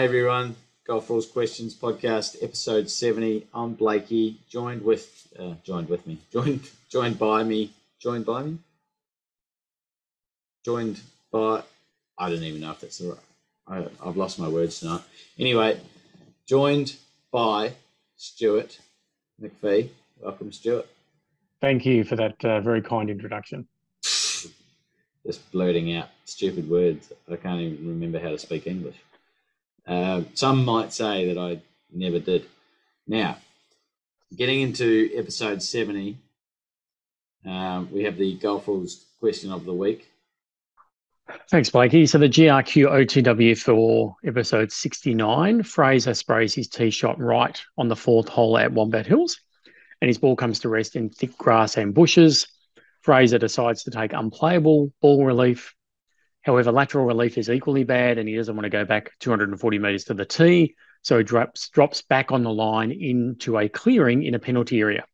Hey 0.00 0.06
everyone, 0.06 0.56
Golf 0.86 1.10
Rules 1.10 1.26
Questions 1.26 1.74
podcast, 1.74 2.42
episode 2.42 2.88
seventy. 2.88 3.46
I'm 3.52 3.74
Blakey, 3.74 4.38
joined 4.48 4.82
with, 4.82 5.28
uh, 5.38 5.56
joined 5.62 5.90
with 5.90 6.06
me, 6.06 6.16
joined, 6.32 6.62
joined 6.88 7.18
by 7.18 7.42
me, 7.42 7.74
joined 7.98 8.24
by 8.24 8.44
me, 8.44 8.58
joined 10.64 11.02
by. 11.30 11.64
I 12.16 12.30
don't 12.30 12.42
even 12.42 12.62
know 12.62 12.70
if 12.70 12.80
that's 12.80 12.96
the 12.96 13.10
right. 13.10 13.90
I, 14.02 14.08
I've 14.08 14.16
lost 14.16 14.38
my 14.38 14.48
words 14.48 14.80
tonight. 14.80 15.02
Anyway, 15.38 15.78
joined 16.46 16.96
by 17.30 17.72
Stuart 18.16 18.78
McPhee. 19.38 19.90
Welcome, 20.18 20.50
Stuart. 20.50 20.88
Thank 21.60 21.84
you 21.84 22.04
for 22.04 22.16
that 22.16 22.42
uh, 22.42 22.62
very 22.62 22.80
kind 22.80 23.10
introduction. 23.10 23.68
Just 24.02 25.52
blurting 25.52 25.94
out 25.94 26.08
stupid 26.24 26.70
words. 26.70 27.12
I 27.30 27.36
can't 27.36 27.60
even 27.60 27.86
remember 27.86 28.18
how 28.18 28.30
to 28.30 28.38
speak 28.38 28.66
English. 28.66 28.96
Uh, 29.86 30.22
some 30.34 30.64
might 30.64 30.92
say 30.92 31.32
that 31.32 31.38
I 31.40 31.60
never 31.92 32.18
did. 32.18 32.46
Now, 33.06 33.38
getting 34.36 34.60
into 34.60 35.10
episode 35.14 35.62
70, 35.62 36.16
uh, 37.48 37.84
we 37.90 38.04
have 38.04 38.16
the 38.16 38.34
Golf 38.34 38.68
Rules 38.68 39.06
question 39.18 39.52
of 39.52 39.64
the 39.64 39.72
week. 39.72 40.10
Thanks, 41.50 41.70
Blakey. 41.70 42.06
So 42.06 42.18
the 42.18 42.28
GRQ 42.28 43.06
OTW 43.06 43.56
for 43.58 44.16
episode 44.24 44.72
69, 44.72 45.62
Fraser 45.62 46.14
sprays 46.14 46.54
his 46.54 46.68
tee 46.68 46.90
shot 46.90 47.20
right 47.20 47.60
on 47.78 47.88
the 47.88 47.96
fourth 47.96 48.28
hole 48.28 48.58
at 48.58 48.72
Wombat 48.72 49.06
Hills, 49.06 49.40
and 50.00 50.08
his 50.08 50.18
ball 50.18 50.34
comes 50.34 50.60
to 50.60 50.68
rest 50.68 50.96
in 50.96 51.10
thick 51.10 51.36
grass 51.38 51.76
and 51.76 51.94
bushes. 51.94 52.48
Fraser 53.02 53.38
decides 53.38 53.84
to 53.84 53.90
take 53.90 54.12
unplayable 54.12 54.92
ball 55.00 55.24
relief 55.24 55.74
However, 56.42 56.72
lateral 56.72 57.04
relief 57.04 57.36
is 57.36 57.50
equally 57.50 57.84
bad, 57.84 58.18
and 58.18 58.28
he 58.28 58.36
doesn't 58.36 58.54
want 58.54 58.64
to 58.64 58.70
go 58.70 58.84
back 58.84 59.10
240 59.20 59.78
metres 59.78 60.04
to 60.04 60.14
the 60.14 60.24
tee. 60.24 60.74
So 61.02 61.18
he 61.18 61.24
drops, 61.24 61.68
drops 61.68 62.02
back 62.02 62.32
on 62.32 62.42
the 62.42 62.52
line 62.52 62.90
into 62.90 63.58
a 63.58 63.68
clearing 63.68 64.22
in 64.22 64.34
a 64.34 64.38
penalty 64.38 64.80
area. 64.80 65.04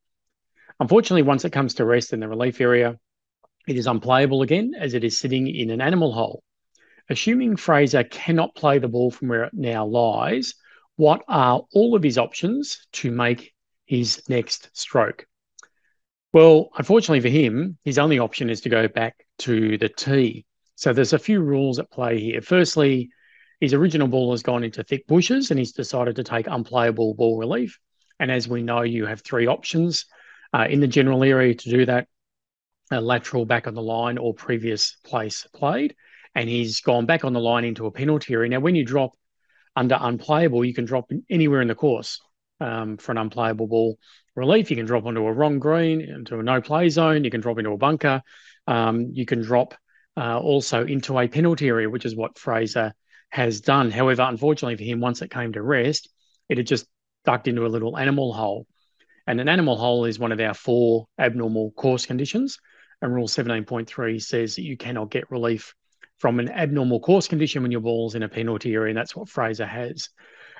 Unfortunately, 0.79 1.23
once 1.23 1.45
it 1.45 1.53
comes 1.53 1.75
to 1.75 1.85
rest 1.85 2.13
in 2.13 2.21
the 2.21 2.29
relief 2.29 2.61
area, 2.61 2.99
it 3.67 3.77
is 3.77 3.87
unplayable 3.87 4.43
again 4.43 4.75
as 4.79 4.95
it 4.95 5.05
is 5.05 5.19
sitting 5.19 5.49
in 5.49 5.71
an 5.71 5.81
animal 5.81 6.13
hole. 6.13 6.43
Assuming 7.09 7.57
Fraser 7.57 8.05
cannot 8.05 8.55
play 8.55 8.79
the 8.79 8.89
ball 8.89 9.11
from 9.11 9.29
where 9.29 9.45
it 9.45 9.55
now 9.55 9.87
lies, 9.87 10.55
what 10.97 11.23
are 11.29 11.63
all 11.73 11.95
of 11.95 12.03
his 12.03 12.19
options 12.19 12.87
to 12.93 13.11
make 13.11 13.53
his 13.85 14.23
next 14.29 14.71
stroke? 14.73 15.27
Well, 16.33 16.71
unfortunately 16.77 17.21
for 17.21 17.29
him, 17.29 17.79
his 17.85 17.99
only 17.99 18.19
option 18.19 18.51
is 18.51 18.63
to 18.63 18.69
go 18.69 18.89
back 18.89 19.27
to 19.39 19.79
the 19.79 19.89
tee. 19.89 20.46
So 20.77 20.93
there's 20.93 21.13
a 21.13 21.19
few 21.19 21.41
rules 21.41 21.79
at 21.79 21.91
play 21.91 22.21
here. 22.21 22.41
Firstly, 22.41 23.11
his 23.61 23.75
original 23.75 24.09
ball 24.09 24.31
has 24.33 24.43
gone 24.43 24.63
into 24.63 24.85
thick 24.85 25.07
bushes 25.07 25.51
and 25.51 25.59
he's 25.59 25.73
decided 25.73 26.17
to 26.17 26.25
take 26.25 26.47
unplayable 26.47 27.15
ball 27.15 27.39
relief. 27.39 27.79
And 28.21 28.31
as 28.31 28.47
we 28.47 28.63
know, 28.63 28.83
you 28.83 29.07
have 29.07 29.23
three 29.23 29.47
options 29.47 30.07
uh, 30.53 30.67
in 30.69 30.81
the 30.81 30.87
general 30.87 31.25
area 31.25 31.55
to 31.55 31.71
do 31.71 31.87
that 31.87 32.09
a 32.93 33.01
lateral 33.01 33.45
back 33.45 33.67
on 33.67 33.75
the 33.75 33.83
line 33.83 34.19
or 34.19 34.35
previous 34.35 34.97
place 35.05 35.47
played. 35.55 35.95
And 36.35 36.49
he's 36.49 36.81
gone 36.81 37.07
back 37.07 37.25
on 37.25 37.33
the 37.33 37.41
line 37.41 37.65
into 37.65 37.87
a 37.87 37.91
penalty 37.91 38.35
area. 38.35 38.51
Now, 38.51 38.61
when 38.61 38.75
you 38.75 38.85
drop 38.85 39.13
under 39.75 39.99
unplayable, 39.99 40.65
you 40.65 40.75
can 40.75 40.85
drop 40.85 41.11
anywhere 41.31 41.63
in 41.63 41.69
the 41.69 41.75
course 41.75 42.21
um, 42.61 42.97
for 42.97 43.13
an 43.13 43.19
unplayable 43.19 43.67
ball 43.67 43.99
relief. 44.35 44.71
You 44.71 44.77
can 44.77 44.87
drop 44.87 45.07
onto 45.07 45.27
a 45.27 45.33
wrong 45.33 45.59
green, 45.59 46.01
into 46.01 46.39
a 46.39 46.43
no 46.43 46.61
play 46.61 46.89
zone. 46.91 47.25
You 47.25 47.31
can 47.31 47.41
drop 47.41 47.59
into 47.59 47.73
a 47.73 47.79
bunker. 47.79 48.23
Um, 48.67 49.11
you 49.13 49.25
can 49.25 49.41
drop 49.41 49.75
uh, 50.17 50.39
also 50.39 50.85
into 50.85 51.19
a 51.19 51.29
penalty 51.29 51.69
area, 51.69 51.91
which 51.91 52.07
is 52.07 52.17
what 52.17 52.39
Fraser 52.39 52.95
has 53.31 53.61
done. 53.61 53.91
However, 53.91 54.23
unfortunately 54.23 54.77
for 54.77 54.85
him, 54.85 55.01
once 55.01 55.23
it 55.23 55.31
came 55.31 55.53
to 55.53 55.63
rest, 55.63 56.09
it 56.49 56.59
had 56.59 56.67
just 56.67 56.87
ducked 57.25 57.49
into 57.49 57.67
a 57.67 57.69
little 57.69 57.99
animal 57.99 58.33
hole. 58.33 58.67
And 59.27 59.41
an 59.41 59.49
animal 59.49 59.77
hole 59.77 60.05
is 60.05 60.19
one 60.19 60.33
of 60.33 60.41
our 60.41 60.55
four 60.55 61.07
abnormal 61.19 61.73
course 61.73 62.07
conditions. 62.07 62.59
And 63.03 63.15
Rule 63.15 63.29
17.3 63.29 64.23
says 64.23 64.55
that 64.55 64.63
you 64.63 64.77
cannot 64.77 65.11
get 65.11 65.31
relief 65.31 65.75
from 66.19 66.41
an 66.41 66.49
abnormal 66.49 67.01
course 67.01 67.29
condition 67.29 67.63
when 67.63 67.73
your 67.73 67.81
ball's 67.81 68.15
in 68.15 68.23
a 68.23 68.29
penalty 68.29 68.75
area. 68.75 68.91
And 68.91 68.97
that's 68.97 69.15
what 69.15 69.29
Fraser 69.29 69.67
has. 69.67 70.09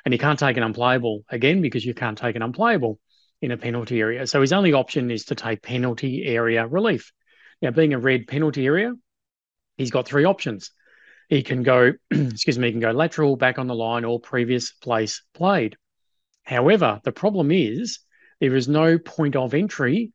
And 0.05 0.13
he 0.13 0.19
can't 0.19 0.39
take 0.39 0.57
an 0.57 0.63
unplayable 0.63 1.25
again 1.31 1.63
because 1.63 1.85
you 1.85 1.95
can't 1.95 2.19
take 2.19 2.37
an 2.37 2.43
unplayable 2.43 2.99
in 3.41 3.53
a 3.53 3.57
penalty 3.57 4.01
area. 4.01 4.27
So 4.27 4.41
his 4.41 4.53
only 4.53 4.73
option 4.73 5.11
is 5.11 5.27
to 5.27 5.35
take 5.35 5.63
penalty 5.63 6.25
area 6.25 6.67
relief. 6.67 7.13
Now, 7.63 7.71
being 7.71 7.95
a 7.95 7.99
red 7.99 8.27
penalty 8.27 8.67
area, 8.67 8.93
he's 9.77 9.91
got 9.91 10.07
three 10.07 10.25
options. 10.25 10.71
He 11.29 11.43
can 11.43 11.63
go, 11.63 11.93
excuse 12.11 12.59
me, 12.59 12.69
he 12.69 12.73
can 12.73 12.81
go 12.81 12.93
lateral, 12.93 13.37
back 13.37 13.59
on 13.59 13.67
the 13.67 13.75
line, 13.75 14.05
or 14.05 14.21
previous 14.21 14.73
place 14.73 15.23
played. 15.35 15.77
However, 16.45 17.01
the 17.05 17.13
problem 17.13 17.51
is 17.51 17.99
there 18.41 18.55
is 18.55 18.69
no 18.69 18.99
point 18.99 19.37
of 19.37 19.55
entry 19.55 20.13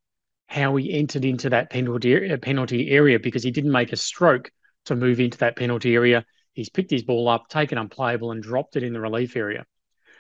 how 0.48 0.76
he 0.76 0.94
entered 0.94 1.26
into 1.26 1.50
that 1.50 1.70
penalty 1.70 2.30
uh, 2.30 2.38
penalty 2.38 2.92
area 2.92 3.20
because 3.20 3.44
he 3.44 3.52
didn't 3.52 3.72
make 3.72 3.94
a 3.94 3.98
stroke 3.98 4.52
to 4.86 4.96
move 4.96 5.20
into 5.20 5.38
that 5.40 5.56
penalty 5.56 5.96
area. 5.96 6.26
He's 6.54 6.70
picked 6.70 6.92
his 6.92 7.04
ball 7.04 7.30
up, 7.30 7.48
taken 7.48 7.78
unplayable, 7.78 8.32
and 8.32 8.44
dropped 8.44 8.76
it 8.76 8.84
in 8.84 8.94
the 8.94 9.00
relief 9.00 9.38
area. 9.38 9.66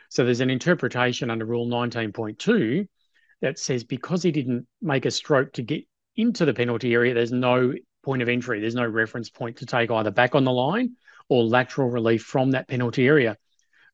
So 0.09 0.23
there's 0.23 0.40
an 0.41 0.50
interpretation 0.50 1.29
under 1.29 1.46
Rule 1.46 1.68
19.2 1.68 2.88
that 3.41 3.59
says 3.59 3.84
because 3.84 4.23
he 4.23 4.31
didn't 4.31 4.68
make 4.81 5.06
a 5.06 5.12
stroke 5.12 5.53
to 5.53 5.63
get 5.63 5.85
into 6.16 6.46
the 6.46 6.53
penalty 6.53 6.94
area, 6.94 7.13
there's 7.13 7.31
no 7.31 7.73
point 8.03 8.22
of 8.22 8.29
entry. 8.29 8.59
There's 8.59 8.75
no 8.75 8.85
reference 8.85 9.29
point 9.29 9.57
to 9.57 9.66
take 9.66 9.91
either 9.91 10.12
back 10.12 10.35
on 10.35 10.44
the 10.44 10.51
line 10.51 10.95
or 11.29 11.44
lateral 11.44 11.89
relief 11.89 12.23
from 12.23 12.51
that 12.51 12.67
penalty 12.67 13.07
area, 13.07 13.38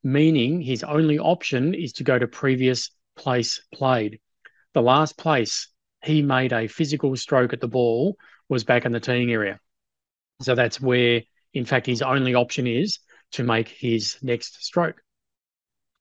meaning 0.03 0.61
his 0.61 0.83
only 0.83 1.19
option 1.19 1.73
is 1.73 1.93
to 1.93 2.03
go 2.03 2.17
to 2.17 2.27
previous 2.27 2.91
place 3.15 3.61
played. 3.73 4.19
The 4.73 4.81
last 4.81 5.17
place 5.17 5.67
he 6.03 6.21
made 6.21 6.53
a 6.53 6.67
physical 6.67 7.15
stroke 7.15 7.53
at 7.53 7.61
the 7.61 7.67
ball 7.67 8.17
was 8.49 8.63
back 8.63 8.85
in 8.85 8.91
the 8.91 8.99
teeing 8.99 9.31
area. 9.31 9.59
So 10.41 10.55
that's 10.55 10.79
where, 10.79 11.23
in 11.53 11.65
fact, 11.65 11.85
his 11.87 12.01
only 12.01 12.35
option 12.35 12.67
is 12.67 12.99
to 13.31 13.43
make 13.43 13.67
his 13.67 14.17
next 14.21 14.63
stroke. 14.63 15.01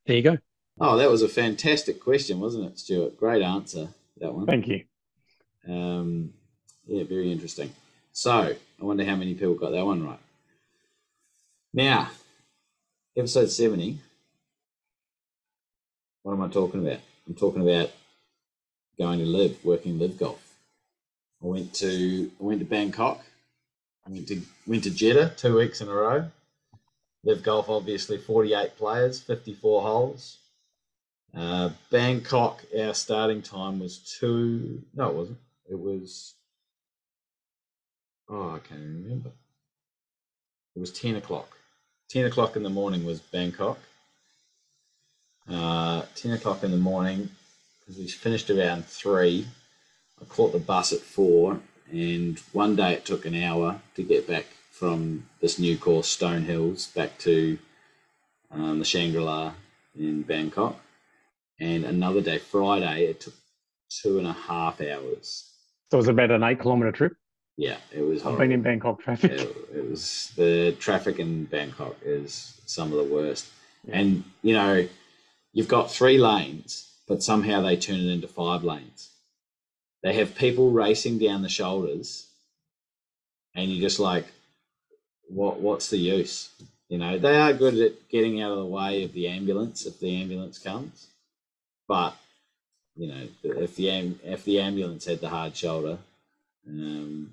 There 0.06 0.16
you 0.16 0.22
go. 0.22 0.38
Oh, 0.78 0.98
that 0.98 1.10
was 1.10 1.22
a 1.22 1.28
fantastic 1.28 2.00
question, 2.00 2.38
wasn't 2.38 2.66
it, 2.66 2.78
Stuart? 2.78 3.16
Great 3.16 3.42
answer, 3.42 3.88
that 4.18 4.32
one. 4.32 4.46
Thank 4.46 4.68
you. 4.68 4.84
Um, 5.66 6.34
yeah, 6.86 7.04
very 7.04 7.32
interesting. 7.32 7.72
So 8.16 8.30
I 8.32 8.56
wonder 8.82 9.04
how 9.04 9.14
many 9.14 9.34
people 9.34 9.56
got 9.56 9.72
that 9.72 9.84
one 9.84 10.02
right. 10.02 10.18
Now, 11.74 12.08
episode 13.14 13.50
70. 13.50 13.98
What 16.22 16.32
am 16.32 16.40
I 16.40 16.48
talking 16.48 16.80
about? 16.80 17.00
I'm 17.28 17.34
talking 17.34 17.60
about 17.60 17.90
going 18.98 19.18
to 19.18 19.26
LIV, 19.26 19.62
working 19.62 19.98
LIV 19.98 20.18
golf. 20.18 20.54
I 21.44 21.46
went 21.46 21.74
to 21.74 22.30
I 22.40 22.42
went 22.42 22.60
to 22.60 22.64
Bangkok. 22.64 23.22
I 24.06 24.10
went 24.10 24.28
to 24.28 24.40
went 24.66 24.84
to 24.84 24.90
Jeddah 24.90 25.34
two 25.36 25.58
weeks 25.58 25.82
in 25.82 25.88
a 25.88 25.92
row. 25.92 26.30
LIV 27.22 27.42
golf, 27.42 27.68
obviously, 27.68 28.16
48 28.16 28.78
players, 28.78 29.20
54 29.20 29.82
holes. 29.82 30.38
Uh, 31.36 31.68
Bangkok, 31.90 32.64
our 32.80 32.94
starting 32.94 33.42
time 33.42 33.78
was 33.78 33.98
two. 34.18 34.82
No, 34.94 35.10
it 35.10 35.14
wasn't. 35.14 35.38
It 35.68 35.78
was 35.78 36.32
Oh, 38.28 38.54
I 38.54 38.58
can't 38.58 38.80
remember. 38.80 39.30
It 40.74 40.80
was 40.80 40.92
10 40.92 41.16
o'clock. 41.16 41.56
10 42.08 42.26
o'clock 42.26 42.56
in 42.56 42.62
the 42.62 42.70
morning 42.70 43.04
was 43.04 43.20
Bangkok. 43.20 43.78
Uh, 45.48 46.02
10 46.16 46.32
o'clock 46.32 46.64
in 46.64 46.72
the 46.72 46.76
morning, 46.76 47.30
because 47.80 47.98
we 47.98 48.08
finished 48.08 48.50
around 48.50 48.84
3. 48.84 49.46
I 50.20 50.24
caught 50.24 50.52
the 50.52 50.58
bus 50.58 50.92
at 50.92 51.00
4, 51.00 51.60
and 51.92 52.38
one 52.52 52.74
day 52.74 52.94
it 52.94 53.04
took 53.04 53.26
an 53.26 53.34
hour 53.34 53.80
to 53.94 54.02
get 54.02 54.26
back 54.26 54.46
from 54.70 55.26
this 55.40 55.58
new 55.58 55.78
course, 55.78 56.08
Stone 56.08 56.42
Hills, 56.42 56.88
back 56.88 57.16
to 57.18 57.58
um, 58.50 58.80
the 58.80 58.84
Shangri 58.84 59.20
La 59.20 59.52
in 59.98 60.22
Bangkok. 60.22 60.78
And 61.60 61.84
another 61.84 62.20
day, 62.20 62.38
Friday, 62.38 63.04
it 63.04 63.20
took 63.20 63.34
two 63.88 64.18
and 64.18 64.26
a 64.26 64.32
half 64.32 64.80
hours. 64.80 65.50
So 65.90 65.96
it 65.96 66.00
was 66.00 66.08
about 66.08 66.32
an 66.32 66.42
eight 66.42 66.60
kilometre 66.60 66.92
trip? 66.92 67.16
Yeah, 67.56 67.78
it 67.90 68.02
was 68.02 68.22
horrible. 68.22 68.40
Been 68.40 68.52
in 68.52 68.62
Bangkok 68.62 69.00
traffic. 69.00 69.32
It, 69.32 69.56
it, 69.74 69.90
was 69.90 70.32
the 70.36 70.72
traffic 70.78 71.18
in 71.18 71.44
Bangkok 71.44 71.96
is 72.04 72.60
some 72.66 72.92
of 72.92 72.98
the 72.98 73.14
worst. 73.14 73.48
Yeah. 73.86 73.98
And 73.98 74.24
you 74.42 74.52
know, 74.52 74.86
you've 75.52 75.68
got 75.68 75.90
three 75.90 76.18
lanes, 76.18 76.90
but 77.08 77.22
somehow 77.22 77.62
they 77.62 77.76
turn 77.76 77.96
it 77.96 78.12
into 78.12 78.28
five 78.28 78.62
lanes. 78.62 79.10
They 80.02 80.12
have 80.14 80.34
people 80.34 80.70
racing 80.70 81.18
down 81.18 81.42
the 81.42 81.48
shoulders, 81.48 82.26
and 83.54 83.70
you're 83.70 83.80
just 83.80 84.00
like, 84.00 84.26
what? 85.28 85.58
What's 85.58 85.88
the 85.88 85.98
use? 85.98 86.50
You 86.90 86.98
know, 86.98 87.18
they 87.18 87.36
are 87.36 87.54
good 87.54 87.78
at 87.78 88.08
getting 88.10 88.42
out 88.42 88.52
of 88.52 88.58
the 88.58 88.66
way 88.66 89.02
of 89.02 89.14
the 89.14 89.28
ambulance 89.28 89.86
if 89.86 89.98
the 89.98 90.14
ambulance 90.20 90.58
comes, 90.58 91.06
but 91.88 92.14
you 92.96 93.08
know, 93.08 93.28
if 93.42 93.76
the 93.76 94.14
if 94.24 94.44
the 94.44 94.60
ambulance 94.60 95.06
had 95.06 95.20
the 95.20 95.30
hard 95.30 95.56
shoulder, 95.56 95.98
um, 96.68 97.32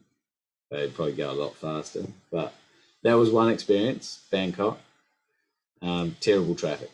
they'd 0.73 0.93
probably 0.93 1.13
go 1.13 1.31
a 1.31 1.33
lot 1.33 1.55
faster. 1.55 2.03
But 2.31 2.53
that 3.03 3.13
was 3.13 3.29
one 3.29 3.49
experience, 3.51 4.19
Bangkok. 4.31 4.79
um, 5.81 6.15
terrible 6.21 6.55
traffic. 6.55 6.89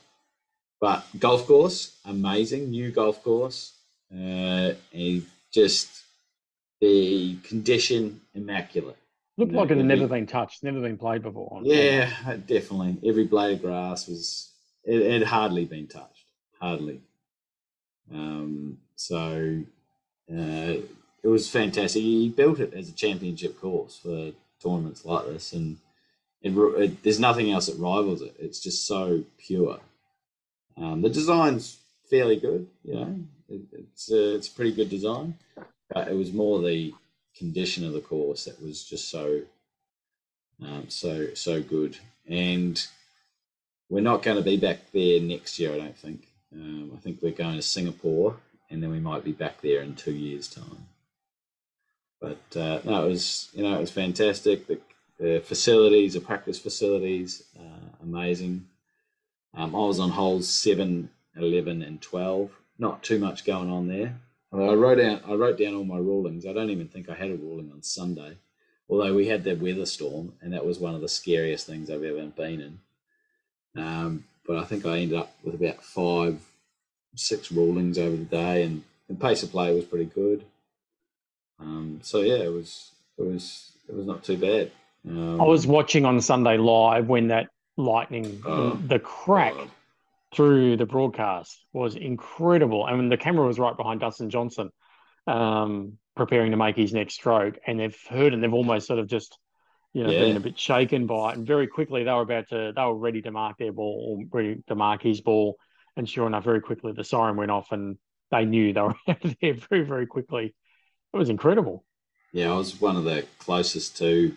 But 0.82 1.06
golf 1.20 1.46
course, 1.46 1.96
amazing, 2.06 2.70
new 2.72 2.92
golf 2.92 3.24
course. 3.24 3.74
Uh, 4.12 4.74
and 4.94 5.26
just 5.52 5.88
the 6.82 7.36
condition 7.44 8.22
immaculate. 8.34 8.98
Looked 9.38 9.52
No, 9.52 9.60
like 9.60 9.72
it 9.72 9.78
had 9.78 9.86
never 9.86 10.08
been 10.08 10.26
touched, 10.26 10.64
never 10.64 10.82
been 10.82 10.98
played 10.98 11.22
before. 11.22 11.62
Yeah, 11.64 12.10
definitely. 12.48 12.98
Every 13.08 13.26
blade 13.26 13.54
of 13.54 13.62
grass 13.62 14.08
was 14.08 14.50
it, 14.84 15.02
it 15.02 15.20
had 15.20 15.28
hardly 15.28 15.66
been 15.66 15.88
touched, 15.88 16.26
hardly. 16.60 17.02
Um, 18.12 18.80
so 18.96 19.62
uh, 20.36 20.74
it 21.24 21.28
was 21.28 21.50
fantastic. 21.50 22.02
He 22.02 22.30
built 22.30 22.60
it 22.60 22.74
as 22.74 22.90
a 22.90 22.94
championship 22.94 23.60
course 23.60 24.00
for 24.02 24.32
tournaments 24.62 25.06
like 25.06 25.26
this, 25.26 25.54
and 25.54 25.78
it, 26.42 26.52
it, 26.52 27.04
there's 27.04 27.20
nothing 27.20 27.52
else 27.52 27.68
that 27.68 27.80
rivals 27.80 28.22
it. 28.22 28.36
It's 28.40 28.60
just 28.60 28.88
so 28.88 29.24
pure. 29.38 29.80
Um, 30.78 31.02
the 31.02 31.10
design's 31.10 31.78
fairly 32.10 32.38
good, 32.38 32.68
you 32.84 32.96
know. 32.96 33.16
It, 33.50 33.62
it's 33.74 34.12
a, 34.12 34.36
it's 34.36 34.48
a 34.48 34.52
pretty 34.52 34.74
good 34.74 34.90
design, 34.90 35.36
but 35.94 36.08
it 36.08 36.16
was 36.16 36.32
more 36.32 36.62
the 36.62 36.94
condition 37.38 37.86
of 37.86 37.94
the 37.94 38.02
course 38.02 38.46
that 38.46 38.62
was 38.62 38.84
just 38.84 39.10
so 39.10 39.42
um, 40.62 40.90
so 40.90 41.34
so 41.34 41.62
good. 41.62 41.98
And 42.28 42.86
we're 43.90 44.02
not 44.02 44.24
going 44.24 44.38
to 44.38 44.44
be 44.44 44.58
back 44.58 44.92
there 44.94 45.20
next 45.20 45.58
year, 45.60 45.74
I 45.74 45.78
don't 45.78 45.98
think. 45.98 46.28
Um, 46.54 46.92
I 46.96 47.00
think 47.00 47.22
we're 47.22 47.32
going 47.32 47.56
to 47.56 47.62
Singapore, 47.62 48.38
and 48.70 48.82
then 48.82 48.92
we 48.92 49.00
might 49.00 49.24
be 49.24 49.32
back 49.32 49.62
there 49.62 49.82
in 49.82 49.96
two 49.96 50.14
years' 50.14 50.48
time. 50.48 50.88
But 52.20 52.40
uh, 52.56 52.80
no, 52.84 53.06
it 53.06 53.10
was 53.10 53.50
you 53.54 53.64
know 53.64 53.76
it 53.76 53.82
was 53.82 53.92
fantastic. 53.92 54.68
The, 54.68 54.80
the 55.20 55.40
facilities, 55.40 56.14
the 56.14 56.22
practice 56.22 56.60
facilities, 56.60 57.44
uh, 57.58 58.04
amazing. 58.04 58.66
Um, 59.54 59.76
I 59.76 59.80
was 59.80 60.00
on 60.00 60.12
holes 60.12 60.48
7, 60.48 61.10
11, 61.36 61.82
and 61.82 62.02
12. 62.02 62.52
Not 62.78 63.04
too 63.04 63.20
much 63.20 63.46
going 63.46 63.70
on 63.70 63.88
there. 63.88 64.16
I 64.52 64.74
wrote 64.74 64.96
down 64.96 65.22
I 65.28 65.34
wrote 65.34 65.60
down 65.60 65.76
all 65.76 65.84
my 65.84 65.98
rulings. 65.98 66.46
I 66.46 66.54
don't 66.54 66.72
even 66.72 66.88
think 66.88 67.10
I 67.10 67.14
had 67.14 67.30
a 67.30 67.36
ruling 67.36 67.72
on 67.72 67.84
Sunday, 67.84 68.38
although 68.90 69.14
we 69.14 69.28
had 69.28 69.44
that 69.44 69.62
weather 69.62 69.86
storm, 69.86 70.34
and 70.42 70.54
that 70.54 70.66
was 70.66 70.80
one 70.80 70.96
of 70.96 71.02
the 71.02 71.10
scariest 71.10 71.68
things 71.68 71.90
I've 71.90 72.04
ever 72.04 72.26
been 72.26 72.62
in. 72.62 72.80
Um, 73.82 74.24
but 74.48 74.58
I 74.58 74.66
think 74.66 74.86
I 74.86 75.00
ended 75.00 75.20
up 75.20 75.36
with 75.44 75.54
about 75.54 75.84
five, 75.84 76.42
six 77.16 77.52
rulings 77.52 78.00
over 78.00 78.16
the 78.16 78.24
day, 78.24 78.64
and 78.64 78.84
the 79.08 79.14
pace 79.14 79.44
of 79.44 79.52
play 79.52 79.74
was 79.74 79.86
pretty 79.86 80.06
good. 80.06 80.46
Um, 81.60 82.00
so 82.02 82.22
yeah, 82.22 82.36
it 82.36 82.52
was 82.54 82.92
it 83.18 83.24
was 83.24 83.72
it 83.88 83.96
was 83.96 84.06
not 84.06 84.24
too 84.24 84.38
bad. 84.38 84.72
Um, 85.08 85.42
I 85.42 85.46
was 85.46 85.66
watching 85.68 86.06
on 86.06 86.20
Sunday 86.22 86.58
live 86.58 87.08
when 87.08 87.28
that 87.30 87.48
lightning, 87.78 88.42
Oh. 88.46 88.72
the 88.88 89.00
crack 89.00 89.56
through 90.34 90.78
the 90.78 90.86
broadcast 90.86 91.66
was 91.74 91.96
incredible. 91.96 92.84
I 92.84 92.96
mean, 92.96 93.10
the 93.10 93.18
camera 93.18 93.48
was 93.48 93.58
right 93.58 93.76
behind 93.76 94.02
Dustin 94.02 94.30
Johnson, 94.30 94.70
um, 95.28 95.98
preparing 96.16 96.52
to 96.52 96.58
make 96.58 96.76
his 96.76 96.94
next 96.94 97.16
stroke, 97.16 97.58
and 97.66 97.80
they've 97.80 97.98
heard 98.10 98.34
and 98.34 98.44
they've 98.44 98.54
almost 98.54 98.86
sort 98.88 99.00
of 99.00 99.08
just, 99.08 99.38
you 99.94 100.04
know, 100.04 100.12
Yeah. 100.12 100.20
been 100.20 100.38
a 100.38 100.42
bit 100.42 100.60
shaken 100.60 101.08
by 101.08 101.32
it. 101.32 101.38
And 101.38 101.48
very 101.48 101.68
quickly 101.68 102.04
they 102.04 102.12
were 102.12 102.22
about 102.22 102.50
to, 102.50 102.74
they 102.76 102.82
were 102.84 102.96
ready 102.96 103.22
to 103.24 103.32
mark 103.32 103.58
their 103.58 103.72
ball, 103.72 104.18
or 104.20 104.26
ready 104.38 104.62
to 104.68 104.76
mark 104.76 105.02
his 105.02 105.22
ball, 105.22 105.58
and 105.96 106.08
sure 106.08 106.28
enough, 106.28 106.44
very 106.44 106.62
quickly 106.62 106.92
the 106.92 107.04
siren 107.04 107.38
went 107.38 107.52
off, 107.52 107.72
and 107.72 107.98
they 108.30 108.46
knew 108.46 108.74
they 108.74 108.82
were 108.82 108.96
out 109.08 109.24
of 109.26 109.36
there 109.42 109.54
very, 109.54 109.82
very 109.84 110.06
quickly. 110.06 110.54
It 111.14 111.18
was 111.18 111.30
incredible. 111.30 111.84
Yeah, 112.32 112.52
I 112.52 112.58
was 112.58 112.80
one 112.80 112.96
of 112.96 113.04
the 113.04 113.26
closest 113.40 113.98
to. 113.98 114.36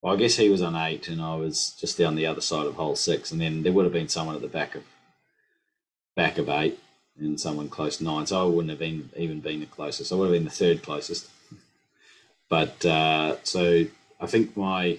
Well, 0.00 0.14
I 0.14 0.16
guess 0.16 0.36
he 0.36 0.48
was 0.48 0.62
on 0.62 0.74
eight, 0.74 1.08
and 1.08 1.20
I 1.20 1.34
was 1.36 1.76
just 1.78 1.98
down 1.98 2.14
the 2.14 2.26
other 2.26 2.40
side 2.40 2.66
of 2.66 2.74
hole 2.74 2.96
six, 2.96 3.30
and 3.30 3.40
then 3.40 3.62
there 3.62 3.72
would 3.72 3.84
have 3.84 3.92
been 3.92 4.08
someone 4.08 4.34
at 4.34 4.40
the 4.40 4.48
back 4.48 4.74
of 4.74 4.82
back 6.16 6.38
of 6.38 6.48
eight, 6.48 6.78
and 7.18 7.38
someone 7.38 7.68
close 7.68 8.00
nine. 8.00 8.26
So 8.26 8.40
I 8.40 8.48
wouldn't 8.48 8.70
have 8.70 8.78
been 8.78 9.10
even 9.16 9.40
been 9.40 9.60
the 9.60 9.66
closest. 9.66 10.12
I 10.12 10.14
would 10.14 10.26
have 10.26 10.34
been 10.34 10.44
the 10.44 10.50
third 10.50 10.82
closest. 10.82 11.28
But 12.48 12.84
uh, 12.84 13.36
so 13.44 13.84
I 14.20 14.26
think 14.26 14.56
my 14.56 14.98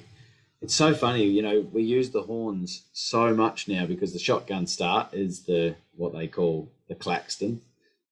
it's 0.62 0.76
so 0.76 0.94
funny, 0.94 1.24
you 1.24 1.42
know, 1.42 1.66
we 1.72 1.82
use 1.82 2.12
the 2.12 2.22
horns 2.22 2.84
so 2.94 3.34
much 3.34 3.68
now 3.68 3.88
because 3.88 4.14
the 4.14 4.20
shotgun 4.20 4.68
start 4.68 5.12
is 5.14 5.42
the 5.42 5.76
what 5.96 6.14
they 6.14 6.28
call 6.28 6.70
the 6.88 6.96
claxton, 6.96 7.62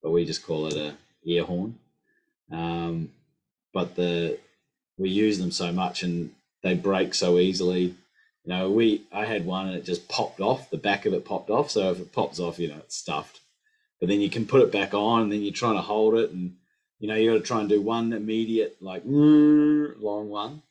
but 0.02 0.10
we 0.10 0.26
just 0.26 0.46
call 0.46 0.66
it 0.66 0.76
a 0.76 0.96
ear 1.24 1.44
horn. 1.44 1.78
Um, 2.52 3.12
but 3.74 3.96
the 3.96 4.40
we 4.98 5.10
use 5.10 5.40
them 5.40 5.52
so 5.52 5.72
much 5.72 6.04
and 6.04 6.32
they 6.62 6.74
break 6.74 7.14
so 7.14 7.40
easily. 7.40 7.96
You 8.44 8.54
know, 8.54 8.72
we 8.72 9.04
I 9.12 9.26
had 9.26 9.46
one 9.46 9.68
and 9.68 9.78
it 9.78 9.86
just 9.86 10.08
popped 10.10 10.40
off. 10.40 10.70
The 10.70 10.78
back 10.78 11.06
of 11.06 11.14
it 11.14 11.26
popped 11.26 11.50
off. 11.50 11.72
So 11.72 11.92
if 11.92 12.00
it 12.00 12.12
pops 12.12 12.40
off, 12.40 12.60
you 12.60 12.68
know, 12.68 12.78
it's 12.78 12.96
stuffed. 12.96 13.40
But 14.00 14.10
then 14.10 14.22
you 14.22 14.30
can 14.30 14.46
put 14.46 14.62
it 14.62 14.72
back 14.72 14.94
on, 14.94 15.24
and 15.24 15.32
then 15.32 15.42
you're 15.42 15.52
trying 15.52 15.76
to 15.76 15.82
hold 15.82 16.16
it, 16.16 16.32
and 16.32 16.56
you 17.00 17.08
know 17.08 17.16
you 17.16 17.32
got 17.32 17.38
to 17.38 17.44
try 17.44 17.60
and 17.60 17.70
do 17.70 17.82
one 17.82 18.14
immediate 18.14 18.78
like 18.82 19.04
long 19.06 20.30
one, 20.30 20.62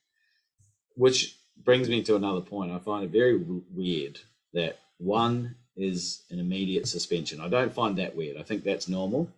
which 0.94 1.36
brings 1.62 1.88
me 1.88 2.02
to 2.04 2.16
another 2.16 2.40
point. 2.40 2.72
I 2.72 2.78
find 2.78 3.04
it 3.04 3.10
very 3.10 3.36
weird 3.36 4.19
that 4.54 4.78
one 4.96 5.56
is 5.76 6.22
an 6.30 6.38
immediate 6.38 6.88
suspension. 6.88 7.40
I 7.40 7.48
don't 7.48 7.72
find 7.72 7.98
that 7.98 8.16
weird. 8.16 8.36
I 8.36 8.42
think 8.42 8.64
that's 8.64 8.88
normal. 8.88 9.30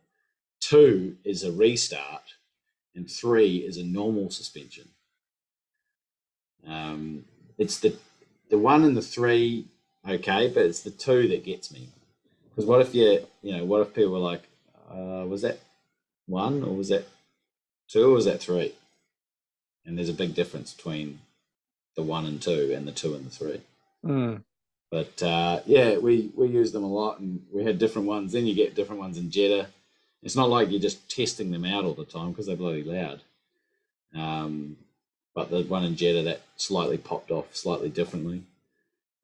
Two 0.70 1.16
is 1.24 1.42
a 1.42 1.50
restart, 1.50 2.34
and 2.94 3.10
three 3.10 3.56
is 3.56 3.76
a 3.76 3.82
normal 3.82 4.30
suspension. 4.30 4.90
Um, 6.64 7.24
it's 7.58 7.80
the 7.80 7.96
the 8.50 8.58
one 8.58 8.84
and 8.84 8.96
the 8.96 9.02
three, 9.02 9.66
okay, 10.08 10.46
but 10.46 10.66
it's 10.66 10.82
the 10.82 10.92
two 10.92 11.26
that 11.26 11.44
gets 11.44 11.72
me. 11.72 11.88
Because 12.48 12.66
what 12.66 12.82
if 12.82 12.94
you, 12.94 13.26
you 13.42 13.56
know, 13.56 13.64
what 13.64 13.80
if 13.80 13.94
people 13.94 14.12
were 14.12 14.18
like, 14.18 14.44
uh, 14.88 15.24
was 15.26 15.42
that 15.42 15.58
one 16.26 16.62
or 16.62 16.76
was 16.76 16.90
that 16.90 17.08
two 17.88 18.08
or 18.08 18.14
was 18.14 18.26
that 18.26 18.40
three? 18.40 18.72
And 19.84 19.98
there's 19.98 20.08
a 20.08 20.12
big 20.14 20.36
difference 20.36 20.72
between 20.72 21.18
the 21.96 22.04
one 22.04 22.26
and 22.26 22.40
two 22.40 22.72
and 22.72 22.86
the 22.86 22.92
two 22.92 23.16
and 23.16 23.26
the 23.26 23.30
three. 23.30 23.60
Mm. 24.06 24.44
But 24.92 25.20
uh, 25.20 25.62
yeah, 25.66 25.98
we 25.98 26.30
we 26.36 26.46
use 26.46 26.70
them 26.70 26.84
a 26.84 26.92
lot, 26.92 27.18
and 27.18 27.44
we 27.52 27.64
had 27.64 27.80
different 27.80 28.06
ones. 28.06 28.30
Then 28.30 28.46
you 28.46 28.54
get 28.54 28.76
different 28.76 29.00
ones 29.00 29.18
in 29.18 29.32
Jeddah. 29.32 29.68
It's 30.22 30.36
not 30.36 30.50
like 30.50 30.70
you're 30.70 30.80
just 30.80 31.08
testing 31.10 31.50
them 31.50 31.64
out 31.64 31.84
all 31.84 31.94
the 31.94 32.04
time 32.04 32.30
because 32.30 32.46
they're 32.46 32.56
bloody 32.56 32.82
loud. 32.82 33.20
Um, 34.14 34.76
but 35.34 35.50
the 35.50 35.62
one 35.62 35.84
in 35.84 35.96
Jeddah 35.96 36.24
that 36.24 36.42
slightly 36.56 36.98
popped 36.98 37.30
off 37.30 37.54
slightly 37.56 37.88
differently. 37.88 38.42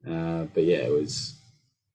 Uh, 0.07 0.45
but 0.53 0.63
yeah, 0.63 0.77
it 0.77 0.91
was 0.91 1.35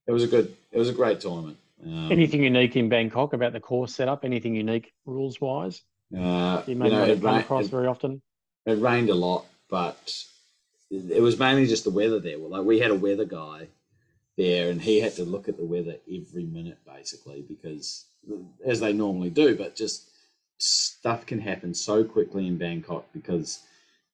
it 0.06 0.12
was 0.12 0.22
a 0.22 0.26
good 0.28 0.54
it 0.70 0.78
was 0.78 0.88
a 0.88 0.92
great 0.92 1.20
tournament. 1.20 1.56
Um, 1.84 2.12
Anything 2.12 2.44
unique 2.44 2.76
in 2.76 2.88
Bangkok 2.88 3.32
about 3.32 3.52
the 3.52 3.60
course 3.60 3.94
setup? 3.94 4.24
Anything 4.24 4.54
unique 4.54 4.92
rules 5.06 5.40
wise? 5.40 5.82
uh, 6.16 6.62
You 6.66 6.74
you 6.74 6.76
may 6.76 6.90
know, 6.90 6.98
not 6.98 7.08
it, 7.08 7.22
ra- 7.22 7.38
across 7.38 7.64
it, 7.66 7.70
very 7.70 7.86
often. 7.88 8.22
it 8.66 8.78
rained 8.78 9.08
a 9.10 9.14
lot, 9.14 9.46
but 9.68 10.14
it 10.90 11.22
was 11.22 11.38
mainly 11.38 11.66
just 11.66 11.84
the 11.84 11.90
weather 11.90 12.20
there. 12.20 12.38
Well, 12.38 12.50
like 12.50 12.64
we 12.64 12.78
had 12.78 12.90
a 12.90 12.94
weather 12.94 13.24
guy 13.24 13.66
there, 14.36 14.70
and 14.70 14.80
he 14.80 15.00
had 15.00 15.14
to 15.16 15.24
look 15.24 15.48
at 15.48 15.56
the 15.56 15.64
weather 15.64 15.96
every 16.12 16.44
minute, 16.44 16.78
basically, 16.86 17.42
because 17.48 18.04
as 18.64 18.80
they 18.80 18.92
normally 18.92 19.30
do, 19.30 19.56
but 19.56 19.76
just 19.76 20.08
stuff 20.58 21.26
can 21.26 21.40
happen 21.40 21.74
so 21.74 22.04
quickly 22.04 22.46
in 22.46 22.56
Bangkok 22.56 23.04
because 23.12 23.60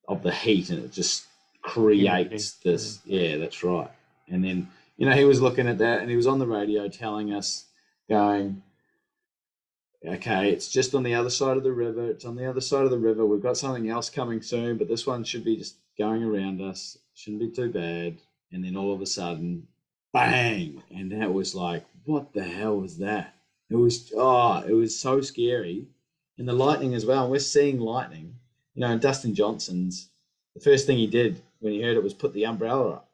of 0.06 0.22
the 0.22 0.32
heat, 0.32 0.70
and 0.70 0.84
it 0.84 0.92
just 0.92 1.26
creates 1.62 2.52
this. 2.54 3.00
Yeah, 3.04 3.36
that's 3.36 3.62
right. 3.62 3.90
And 4.28 4.44
then 4.44 4.68
you 4.96 5.06
know 5.06 5.12
he 5.12 5.24
was 5.24 5.42
looking 5.42 5.68
at 5.68 5.78
that, 5.78 6.00
and 6.00 6.10
he 6.10 6.16
was 6.16 6.26
on 6.26 6.38
the 6.38 6.46
radio 6.46 6.88
telling 6.88 7.32
us, 7.32 7.66
going, 8.08 8.62
okay, 10.06 10.50
it's 10.50 10.68
just 10.68 10.94
on 10.94 11.02
the 11.02 11.14
other 11.14 11.30
side 11.30 11.56
of 11.56 11.62
the 11.62 11.72
river. 11.72 12.10
It's 12.10 12.24
on 12.24 12.36
the 12.36 12.48
other 12.48 12.60
side 12.60 12.84
of 12.84 12.90
the 12.90 12.98
river. 12.98 13.26
We've 13.26 13.42
got 13.42 13.56
something 13.56 13.88
else 13.90 14.10
coming 14.10 14.42
soon, 14.42 14.78
but 14.78 14.88
this 14.88 15.06
one 15.06 15.24
should 15.24 15.44
be 15.44 15.56
just 15.56 15.76
going 15.98 16.22
around 16.22 16.60
us. 16.60 16.98
Shouldn't 17.14 17.40
be 17.40 17.50
too 17.50 17.70
bad. 17.70 18.18
And 18.52 18.64
then 18.64 18.76
all 18.76 18.94
of 18.94 19.02
a 19.02 19.06
sudden, 19.06 19.66
bang! 20.12 20.82
And 20.90 21.12
that 21.12 21.32
was 21.32 21.54
like, 21.54 21.84
what 22.04 22.32
the 22.32 22.44
hell 22.44 22.78
was 22.78 22.96
that? 22.98 23.34
It 23.70 23.76
was, 23.76 24.12
oh, 24.16 24.62
it 24.66 24.72
was 24.72 24.98
so 24.98 25.20
scary. 25.20 25.86
And 26.38 26.48
the 26.48 26.52
lightning 26.52 26.94
as 26.94 27.04
well. 27.04 27.28
We're 27.28 27.40
seeing 27.40 27.80
lightning. 27.80 28.34
You 28.74 28.80
know, 28.80 28.92
and 28.92 29.00
Dustin 29.00 29.34
Johnson's, 29.34 30.08
the 30.54 30.60
first 30.60 30.86
thing 30.86 30.96
he 30.96 31.06
did 31.06 31.42
when 31.60 31.72
he 31.72 31.82
heard 31.82 31.96
it 31.96 32.02
was 32.02 32.14
put 32.14 32.32
the 32.32 32.46
umbrella 32.46 32.90
up. 32.90 33.10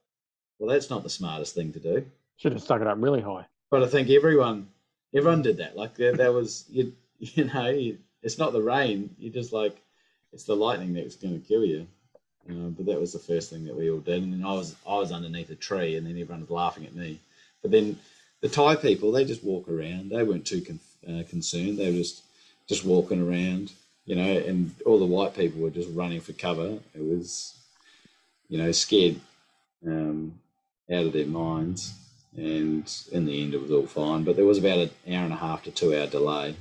Well, 0.59 0.71
that's 0.71 0.91
not 0.91 1.03
the 1.03 1.11
smartest 1.11 1.55
thing 1.55 1.73
to 1.73 1.81
do. 1.81 2.07
Should 2.37 2.53
have 2.53 2.63
stuck 2.63 2.81
it 2.81 2.87
up 2.87 2.99
really 3.01 3.21
high. 3.21 3.47
But 3.71 3.83
I 3.83 3.87
think 3.87 4.11
everyone, 4.11 4.69
everyone 5.15 5.43
did 5.43 5.57
that. 5.57 5.77
Like 5.77 5.95
that, 5.95 6.17
there 6.17 6.33
was, 6.33 6.65
you, 6.71 6.93
you 7.19 7.45
know, 7.45 7.69
you, 7.69 7.99
it's 8.23 8.39
not 8.39 8.53
the 8.53 8.63
rain. 8.63 9.15
You 9.19 9.31
just 9.31 9.53
like, 9.53 9.77
it's 10.33 10.45
the 10.45 10.57
lightning 10.57 10.93
that's 10.93 11.17
going 11.17 11.41
to 11.41 11.47
kill 11.47 11.65
you. 11.65 11.87
Uh, 12.49 12.69
but 12.69 12.85
that 12.87 13.01
was 13.01 13.13
the 13.13 13.19
first 13.19 13.51
thing 13.51 13.65
that 13.65 13.77
we 13.77 13.91
all 13.91 14.01
did. 14.01 14.23
And 14.23 14.45
I 14.45 14.53
was, 14.53 14.77
I 14.87 14.97
was 14.97 15.13
underneath 15.13 15.51
a 15.51 15.55
tree, 15.55 15.97
and 15.97 16.07
then 16.07 16.19
everyone 16.19 16.41
was 16.41 16.51
laughing 16.51 16.85
at 16.85 16.95
me. 16.95 17.19
But 17.63 17.71
then 17.71 17.99
the 18.45 18.51
Thai 18.51 18.77
people, 18.77 19.11
they 19.11 19.25
just 19.25 19.43
walk 19.43 19.71
around. 19.71 20.11
They 20.11 20.23
weren't 20.23 20.45
too 20.45 20.61
con- 20.61 20.81
uh, 21.09 21.23
concerned. 21.31 21.79
They 21.79 21.91
were 21.91 21.97
just, 21.97 22.23
just 22.69 22.85
walking 22.85 23.27
around, 23.27 23.73
you 24.05 24.15
know. 24.15 24.37
And 24.37 24.75
all 24.85 24.99
the 24.99 25.07
white 25.07 25.35
people 25.35 25.63
were 25.63 25.71
just 25.71 25.89
running 25.95 26.21
for 26.21 26.35
cover. 26.35 26.79
It 26.95 27.01
was, 27.01 27.55
you 28.51 28.59
know, 28.59 28.71
scared. 28.71 29.19
Um, 29.87 30.35
out 30.93 31.07
of 31.07 31.15
their 31.15 31.25
minds. 31.25 31.95
And 32.37 32.93
in 33.13 33.25
the 33.25 33.43
end, 33.43 33.55
it 33.55 33.63
was 33.63 33.71
all 33.71 33.87
fine. 33.87 34.25
But 34.25 34.37
there 34.37 34.45
was 34.45 34.59
about 34.59 34.79
an 34.79 34.91
hour 35.09 35.25
and 35.25 35.33
a 35.33 35.37
half 35.37 35.63
to 35.63 35.71
two 35.71 35.97
hour 35.97 36.07
delay. 36.07 36.55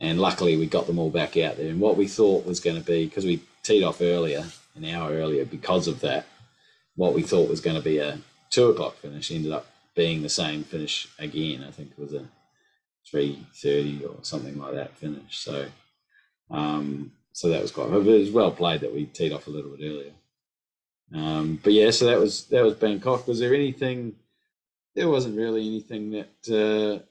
And 0.00 0.18
luckily, 0.18 0.56
we 0.56 0.64
got 0.64 0.86
them 0.86 0.98
all 0.98 1.10
back 1.10 1.36
out 1.36 1.58
there. 1.58 1.68
And 1.68 1.78
what 1.78 1.98
we 1.98 2.08
thought 2.08 2.46
was 2.46 2.58
going 2.58 2.76
to 2.76 2.82
be, 2.82 3.04
because 3.04 3.26
we 3.26 3.42
teed 3.62 3.82
off 3.82 4.00
earlier, 4.00 4.46
an 4.76 4.86
hour 4.86 5.10
earlier, 5.10 5.44
because 5.44 5.88
of 5.88 6.00
that, 6.00 6.24
what 6.96 7.12
we 7.12 7.20
thought 7.20 7.50
was 7.50 7.60
going 7.60 7.76
to 7.76 7.82
be 7.82 7.98
a 7.98 8.18
two 8.48 8.70
o'clock 8.70 8.96
finish 8.96 9.30
ended 9.30 9.52
up 9.52 9.66
being 9.94 10.22
the 10.22 10.28
same 10.28 10.64
finish 10.64 11.08
again. 11.18 11.64
I 11.66 11.70
think 11.70 11.90
it 11.90 11.98
was 11.98 12.14
a 12.14 12.24
three 13.06 13.46
thirty 13.54 14.04
or 14.04 14.16
something 14.22 14.58
like 14.58 14.74
that 14.74 14.96
finish. 14.96 15.38
So, 15.38 15.66
um, 16.50 17.12
so 17.32 17.48
that 17.48 17.62
was 17.62 17.70
quite. 17.70 17.90
It 17.90 18.04
was 18.04 18.30
well 18.30 18.50
played 18.50 18.80
that 18.80 18.94
we 18.94 19.06
teed 19.06 19.32
off 19.32 19.46
a 19.46 19.50
little 19.50 19.76
bit 19.76 19.86
earlier. 19.86 20.12
Um, 21.14 21.60
but 21.62 21.72
yeah, 21.72 21.90
so 21.90 22.06
that 22.06 22.18
was 22.18 22.46
that 22.46 22.64
was 22.64 22.74
Bangkok. 22.74 23.26
Was 23.26 23.40
there 23.40 23.54
anything? 23.54 24.14
There 24.94 25.08
wasn't 25.08 25.38
really 25.38 25.66
anything 25.66 26.10
that 26.10 26.48
uh, 26.48 27.02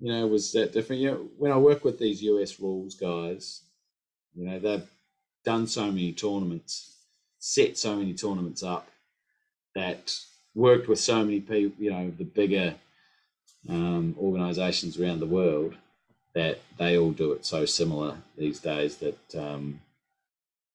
you 0.00 0.12
know 0.12 0.26
was 0.26 0.52
that 0.52 0.72
different. 0.72 1.02
You 1.02 1.10
know, 1.10 1.28
when 1.38 1.52
I 1.52 1.58
work 1.58 1.84
with 1.84 1.98
these 1.98 2.22
US 2.22 2.58
rules 2.58 2.94
guys, 2.94 3.62
you 4.34 4.46
know 4.46 4.58
they've 4.58 4.88
done 5.44 5.66
so 5.66 5.86
many 5.86 6.12
tournaments, 6.12 6.96
set 7.38 7.78
so 7.78 7.96
many 7.96 8.14
tournaments 8.14 8.62
up 8.62 8.88
that 9.74 10.16
worked 10.54 10.88
with 10.88 11.00
so 11.00 11.24
many 11.24 11.40
people. 11.40 11.82
You 11.82 11.90
know, 11.90 12.12
the 12.16 12.24
bigger 12.24 12.74
um, 13.68 14.14
organisations 14.18 14.98
around 14.98 15.20
the 15.20 15.26
world 15.26 15.74
that 16.34 16.60
they 16.78 16.98
all 16.98 17.12
do 17.12 17.32
it 17.32 17.46
so 17.46 17.64
similar 17.64 18.16
these 18.36 18.60
days 18.60 18.96
that 18.98 19.34
um, 19.36 19.80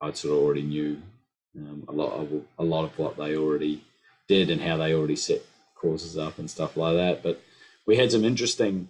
I 0.02 0.12
sort 0.14 0.38
of 0.38 0.44
already 0.44 0.62
knew 0.64 1.02
um, 1.58 1.84
a 1.88 1.92
lot 1.92 2.14
of 2.14 2.44
a 2.58 2.64
lot 2.64 2.86
of 2.86 2.98
what 2.98 3.18
they 3.18 3.36
already 3.36 3.84
did 4.28 4.50
and 4.50 4.62
how 4.62 4.78
they 4.78 4.94
already 4.94 5.16
set 5.16 5.42
courses 5.76 6.18
up 6.18 6.40
and 6.40 6.50
stuff 6.50 6.78
like 6.78 6.96
that. 6.96 7.24
But 7.24 7.42
we 7.86 7.98
had 7.98 8.12
some 8.12 8.26
interesting. 8.26 8.88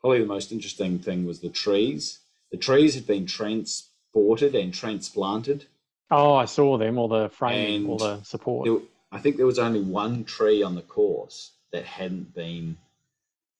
Probably 0.00 0.20
the 0.20 0.26
most 0.26 0.50
interesting 0.50 0.98
thing 0.98 1.26
was 1.26 1.40
the 1.40 1.50
trees. 1.50 2.20
The 2.50 2.56
trees 2.56 2.94
had 2.94 3.06
been 3.06 3.26
transported 3.26 4.54
and 4.54 4.72
transplanted. 4.72 5.66
Oh, 6.10 6.34
I 6.34 6.46
saw 6.46 6.78
them, 6.78 6.98
all 6.98 7.06
the 7.06 7.28
framing, 7.28 7.86
all 7.88 7.98
the 7.98 8.22
support. 8.22 8.64
There, 8.64 8.78
I 9.12 9.18
think 9.18 9.36
there 9.36 9.46
was 9.46 9.58
only 9.58 9.80
one 9.80 10.24
tree 10.24 10.62
on 10.62 10.74
the 10.74 10.82
course 10.82 11.50
that 11.72 11.84
hadn't 11.84 12.34
been 12.34 12.76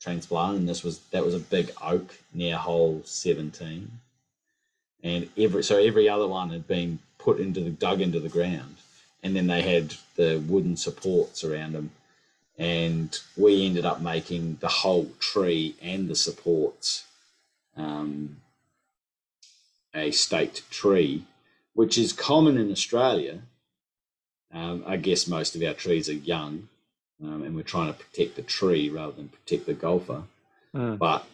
transplanted, 0.00 0.60
and 0.60 0.68
this 0.68 0.82
was 0.82 1.00
that 1.10 1.24
was 1.24 1.34
a 1.34 1.40
big 1.40 1.72
oak 1.82 2.18
near 2.32 2.56
hole 2.56 3.02
seventeen, 3.04 4.00
and 5.02 5.28
every 5.36 5.62
so 5.62 5.78
every 5.78 6.08
other 6.08 6.26
one 6.26 6.50
had 6.50 6.66
been 6.66 7.00
put 7.18 7.38
into 7.38 7.60
the 7.60 7.70
dug 7.70 8.00
into 8.00 8.20
the 8.20 8.28
ground, 8.28 8.76
and 9.22 9.36
then 9.36 9.46
they 9.46 9.62
had 9.62 9.94
the 10.16 10.42
wooden 10.46 10.76
supports 10.76 11.44
around 11.44 11.72
them, 11.72 11.90
and 12.56 13.18
we 13.36 13.66
ended 13.66 13.84
up 13.84 14.00
making 14.00 14.56
the 14.60 14.68
whole 14.68 15.10
tree 15.18 15.74
and 15.82 16.08
the 16.08 16.16
supports 16.16 17.04
um, 17.76 18.36
a 19.94 20.10
staked 20.10 20.70
tree, 20.70 21.24
which 21.74 21.98
is 21.98 22.12
common 22.12 22.56
in 22.56 22.70
Australia. 22.70 23.40
Um, 24.52 24.84
I 24.86 24.96
guess 24.96 25.28
most 25.28 25.54
of 25.54 25.62
our 25.62 25.74
trees 25.74 26.08
are 26.08 26.14
young, 26.14 26.68
um, 27.22 27.42
and 27.42 27.54
we're 27.54 27.62
trying 27.62 27.92
to 27.92 27.98
protect 27.98 28.36
the 28.36 28.42
tree 28.42 28.88
rather 28.88 29.12
than 29.12 29.28
protect 29.28 29.66
the 29.66 29.74
golfer. 29.74 30.24
Mm. 30.74 30.98
But 30.98 31.24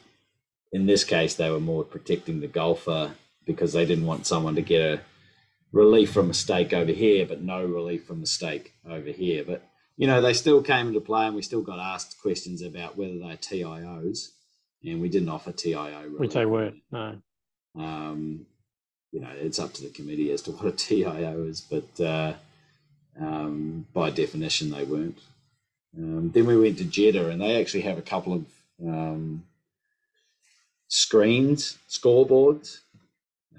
in 0.72 0.86
this 0.86 1.04
case, 1.04 1.34
they 1.34 1.50
were 1.50 1.60
more 1.60 1.84
protecting 1.84 2.40
the 2.40 2.46
golfer 2.46 3.12
because 3.46 3.72
they 3.72 3.86
didn't 3.86 4.06
want 4.06 4.26
someone 4.26 4.54
to 4.56 4.62
get 4.62 4.80
a 4.80 5.00
relief 5.72 6.12
from 6.12 6.28
mistake 6.28 6.72
over 6.72 6.92
here, 6.92 7.24
but 7.26 7.42
no 7.42 7.64
relief 7.64 8.06
from 8.06 8.20
mistake 8.20 8.74
over 8.88 9.10
here. 9.10 9.44
But 9.44 9.62
you 9.96 10.06
know, 10.06 10.20
they 10.20 10.34
still 10.34 10.62
came 10.62 10.88
into 10.88 11.00
play, 11.00 11.26
and 11.26 11.34
we 11.34 11.42
still 11.42 11.62
got 11.62 11.78
asked 11.78 12.20
questions 12.20 12.60
about 12.62 12.96
whether 12.96 13.18
they're 13.18 13.36
TIOs, 13.36 14.32
and 14.84 15.00
we 15.00 15.08
didn't 15.08 15.30
offer 15.30 15.52
TIO. 15.52 16.02
Relief. 16.02 16.20
Which 16.20 16.34
they 16.34 16.46
weren't. 16.46 16.82
No. 16.92 17.16
Um, 17.78 18.46
you 19.12 19.20
know, 19.20 19.30
it's 19.40 19.58
up 19.58 19.72
to 19.74 19.82
the 19.82 19.90
committee 19.90 20.30
as 20.32 20.42
to 20.42 20.52
what 20.52 20.66
a 20.66 20.72
TIO 20.72 21.44
is, 21.44 21.62
but 21.62 22.04
uh, 22.04 22.34
um, 23.20 23.86
by 23.92 24.10
definition, 24.10 24.70
they 24.70 24.84
weren't. 24.84 25.18
Um, 25.96 26.30
then 26.30 26.46
we 26.46 26.56
went 26.58 26.78
to 26.78 26.84
Jeddah, 26.84 27.30
and 27.30 27.40
they 27.40 27.60
actually 27.60 27.82
have 27.82 27.98
a 27.98 28.02
couple 28.02 28.34
of 28.34 28.44
um, 28.86 29.44
screens, 30.88 31.78
scoreboards, 31.88 32.80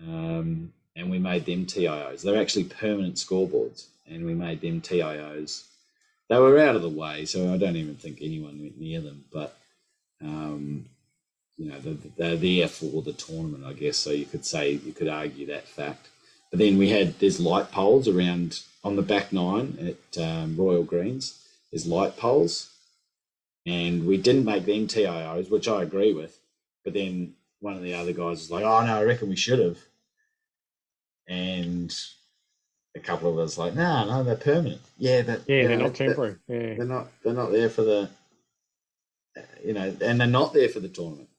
um, 0.04 0.72
and 0.96 1.10
we 1.10 1.20
made 1.20 1.46
them 1.46 1.66
TIOs. 1.66 2.22
They're 2.22 2.42
actually 2.42 2.66
permanent 2.66 3.16
scoreboards, 3.16 3.86
and 4.08 4.26
we 4.26 4.34
made 4.34 4.62
them 4.62 4.82
TIOs. 4.82 5.64
They 6.30 6.38
were 6.38 6.60
out 6.60 6.76
of 6.76 6.82
the 6.82 6.90
way, 6.90 7.26
so 7.26 7.54
I 7.54 7.58
don't 7.58 7.78
even 7.78 7.96
think 7.96 8.20
anyone 8.22 8.60
went 8.60 8.80
near 8.80 9.02
them. 9.02 9.26
But 9.32 9.58
um, 10.22 10.86
you 11.58 11.70
know, 11.70 11.80
they're, 11.80 11.96
they're 12.18 12.36
there 12.36 12.68
for 12.68 13.02
the 13.02 13.14
tournament, 13.14 13.64
I 13.66 13.74
guess. 13.74 13.98
So 13.98 14.12
you 14.12 14.26
could 14.26 14.46
say 14.46 14.72
you 14.72 14.94
could 14.94 15.08
argue 15.08 15.48
that 15.48 15.68
fact. 15.68 16.10
But 16.52 16.60
then 16.60 16.78
we 16.78 16.90
had 16.90 17.20
there's 17.20 17.40
light 17.40 17.72
poles 17.72 18.08
around 18.08 18.62
on 18.88 18.96
the 18.96 19.02
back 19.02 19.34
nine 19.34 19.78
at 20.16 20.22
um, 20.24 20.56
Royal 20.58 20.84
Greens 20.84 21.44
is 21.74 21.86
light 21.86 22.16
poles. 22.18 22.72
And 23.66 24.08
we 24.08 24.18
didn't 24.18 24.46
make 24.46 24.66
them 24.66 24.88
TIOs, 24.88 25.52
which 25.52 25.68
I 25.68 25.84
agree 25.84 26.14
with. 26.14 26.40
But 26.86 26.94
then 26.94 27.34
one 27.60 27.74
of 27.76 27.84
the 27.84 27.96
other 27.96 28.14
guys 28.14 28.38
was 28.40 28.50
like, 28.50 28.64
oh, 28.64 28.86
no, 28.86 28.98
I 28.98 29.04
reckon 29.04 29.28
we 29.28 29.36
should 29.36 29.60
have. 29.60 29.78
And 31.28 31.94
a 32.96 33.00
couple 33.02 33.30
of 33.30 33.38
us 33.40 33.58
like, 33.58 33.76
no, 33.76 34.06
no, 34.06 34.24
they're 34.24 34.38
permanent. 34.38 34.80
Yeah, 34.98 35.22
but 35.24 35.42
Yeah, 35.48 35.68
they're 35.68 35.78
know, 35.78 35.86
not 35.88 35.96
temporary. 35.96 36.38
Yeah. 36.48 36.76
They're 36.76 36.86
not. 36.86 37.08
They're 37.24 37.34
not 37.34 37.52
there 37.52 37.70
for 37.70 37.82
the. 37.84 38.10
You 39.66 39.74
know, 39.74 39.94
and 40.02 40.20
they're 40.22 40.28
not 40.28 40.54
there 40.54 40.70
for 40.70 40.80
the 40.80 40.88
tournament. 40.88 41.30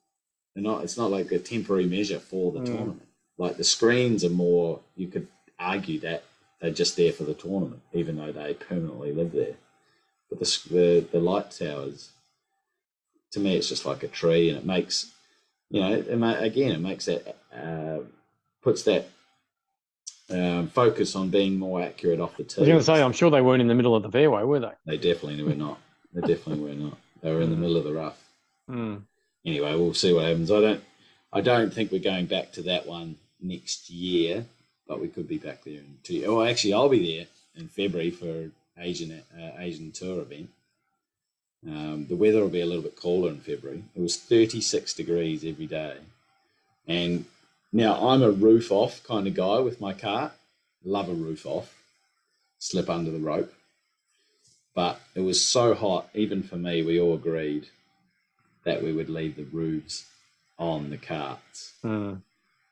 They're 0.55 0.62
not. 0.64 0.85
It's 0.85 0.99
not 0.99 1.11
like 1.11 1.33
a 1.33 1.38
temporary 1.38 1.87
measure 1.87 2.19
for 2.21 2.52
the 2.52 2.61
Mm. 2.61 2.67
tournament. 2.67 3.09
Like 3.38 3.57
the 3.57 3.64
screens 3.64 4.23
are 4.25 4.28
more. 4.31 4.81
You 4.97 5.09
could 5.09 5.28
argue 5.59 6.00
that 6.00 6.25
they're 6.61 6.71
just 6.71 6.97
there 6.97 7.12
for 7.12 7.25
the 7.25 7.35
tournament, 7.35 7.83
even 7.93 8.17
though 8.17 8.33
they 8.33 8.55
permanently 8.55 9.12
live 9.12 9.33
there. 9.33 9.55
But 10.29 10.41
the 10.41 10.61
the, 10.71 11.07
the 11.12 11.21
light 11.21 11.50
towers, 11.50 12.11
to 13.33 13.41
me, 13.41 13.57
it's 13.57 13.69
just 13.69 13.87
like 13.87 14.03
a 14.03 14.09
tree, 14.09 14.49
and 14.49 14.59
it 14.59 14.67
makes, 14.67 15.12
you 15.71 15.81
know, 15.81 15.93
it 15.93 16.09
again, 16.43 16.73
it 16.73 16.81
makes 16.81 17.07
that 17.07 17.37
uh, 17.55 18.00
puts 18.62 18.83
that 18.85 19.09
um, 20.31 20.69
focus 20.69 21.17
on 21.17 21.31
being 21.31 21.59
more 21.59 21.83
accurate 21.83 22.21
off 22.21 22.37
the 22.37 22.45
tee. 22.45 22.57
I 22.59 22.61
was 22.61 22.69
going 22.69 22.81
to 22.81 22.85
say, 22.85 23.03
I'm 23.03 23.12
sure 23.12 23.31
they 23.31 23.41
weren't 23.41 23.62
in 23.62 23.69
the 23.69 23.75
middle 23.75 23.95
of 23.95 24.03
the 24.03 24.11
fairway, 24.11 24.43
were 24.43 24.61
they? 24.61 24.73
They 24.85 24.97
definitely 24.97 25.43
were 25.43 25.55
not. 25.55 25.79
They 26.12 26.21
definitely 26.21 26.69
were 26.69 26.75
not. 26.75 26.99
They 27.23 27.33
were 27.33 27.41
in 27.41 27.50
the 27.50 27.57
middle 27.57 27.77
of 27.77 27.85
the 27.85 27.93
rough. 27.93 28.23
Mm. 28.69 29.03
Anyway, 29.47 29.75
we'll 29.75 29.95
see 29.95 30.12
what 30.12 30.25
happens. 30.25 30.50
I 30.50 30.61
don't. 30.61 30.85
I 31.33 31.41
don't 31.43 31.73
think 31.73 31.93
we're 31.93 32.00
going 32.00 32.27
back 32.27 32.53
to 32.53 32.62
that 32.62 32.87
one 32.87 33.17
next 33.41 33.91
year, 33.91 34.47
but 34.88 35.00
we 35.00 35.09
could 35.09 35.28
be 35.28 35.38
back 35.38 35.62
there 35.62 35.75
in 35.75 35.99
two. 36.02 36.25
Oh, 36.26 36.42
actually, 36.42 36.73
I'll 36.73 36.88
be 36.88 37.16
there 37.16 37.26
in 37.57 37.68
February 37.68 38.11
for 38.11 38.50
Asian 38.78 39.23
uh, 39.38 39.50
Asian 39.59 39.92
tour 39.92 40.23
event. 40.23 40.49
Um, 41.66 42.07
the 42.09 42.16
weather 42.16 42.40
will 42.40 42.49
be 42.49 42.61
a 42.61 42.66
little 42.66 42.83
bit 42.83 42.97
cooler 42.97 43.30
in 43.30 43.40
February. 43.40 43.85
It 43.95 44.00
was 44.00 44.16
36 44.16 44.95
degrees 44.95 45.45
every 45.45 45.66
day, 45.66 45.99
and 46.87 47.26
now 47.73 48.09
I'm 48.09 48.23
a 48.23 48.30
roof 48.30 48.73
off 48.73 49.04
kind 49.04 49.26
of 49.26 49.35
guy 49.35 49.59
with 49.61 49.80
my 49.80 49.92
car. 49.92 50.33
Love 50.85 51.09
a 51.09 51.14
roof 51.14 51.45
off, 51.45 51.75
slip 52.59 52.88
under 52.88 53.11
the 53.11 53.18
rope. 53.18 53.52
But 54.75 55.00
it 55.14 55.21
was 55.21 55.45
so 55.45 55.75
hot, 55.75 56.09
even 56.14 56.45
for 56.45 56.57
me, 56.57 56.83
we 56.83 57.00
all 57.00 57.14
agreed 57.14 57.66
that 58.64 58.83
we 58.83 58.92
would 58.92 59.09
leave 59.09 59.35
the 59.35 59.45
roofs 59.45 60.07
on 60.57 60.90
the 60.90 60.97
carts. 60.97 61.73
Mm. 61.85 62.23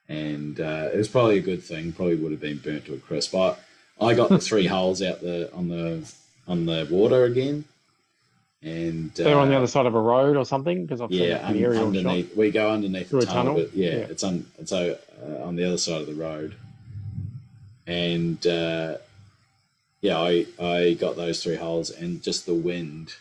And 0.09 0.61
uh, 0.61 0.91
it 0.93 0.97
was 0.97 1.09
probably 1.09 1.39
a 1.39 1.43
good 1.43 1.63
thing. 1.63 1.93
Probably 1.93 2.15
would 2.17 2.31
have 2.31 2.41
been 2.41 2.59
burnt 2.59 2.85
to 2.87 2.95
a 2.95 2.99
crisp. 2.99 3.35
I, 3.35 3.57
I 4.01 4.15
got 4.15 4.29
the 4.29 4.39
three 4.39 4.67
holes 4.77 5.03
out 5.03 5.21
the 5.21 5.53
on 5.53 5.69
the 5.69 6.09
on 6.47 6.65
the 6.67 6.87
water 6.91 7.25
again, 7.25 7.65
and 8.63 9.13
They're 9.15 9.37
on 9.37 9.49
the 9.49 9.55
uh, 9.55 9.59
other 9.59 9.67
side 9.67 9.87
of 9.87 9.95
a 9.97 10.01
road 10.01 10.37
or 10.37 10.45
something 10.45 10.83
because 10.85 11.01
I've 11.01 11.11
seen 11.11 11.25
yeah, 11.31 11.45
un- 11.47 11.57
aerial 11.57 11.93
shot. 11.93 11.97
underneath. 11.99 12.37
We 12.37 12.53
go 12.53 12.71
underneath 12.71 13.11
Through 13.11 13.21
a 13.21 13.25
tunnel, 13.27 13.55
tunnel? 13.55 13.69
but 13.69 13.75
yeah, 13.77 13.91
Yeah. 13.91 13.97
it's 14.11 14.23
on. 14.23 14.47
It's 14.59 14.71
uh, 14.73 14.97
on 15.43 15.57
the 15.57 15.65
other 15.65 15.79
side 15.79 16.03
of 16.03 16.07
the 16.07 16.15
road, 16.15 16.55
and 17.87 18.47
uh, 18.47 18.97
yeah, 20.01 20.19
I 20.21 20.47
I 20.61 20.93
got 20.95 21.17
those 21.17 21.43
three 21.43 21.57
holes, 21.57 21.91
and 21.91 22.23
just 22.23 22.47
the 22.47 22.55
wind 22.55 23.15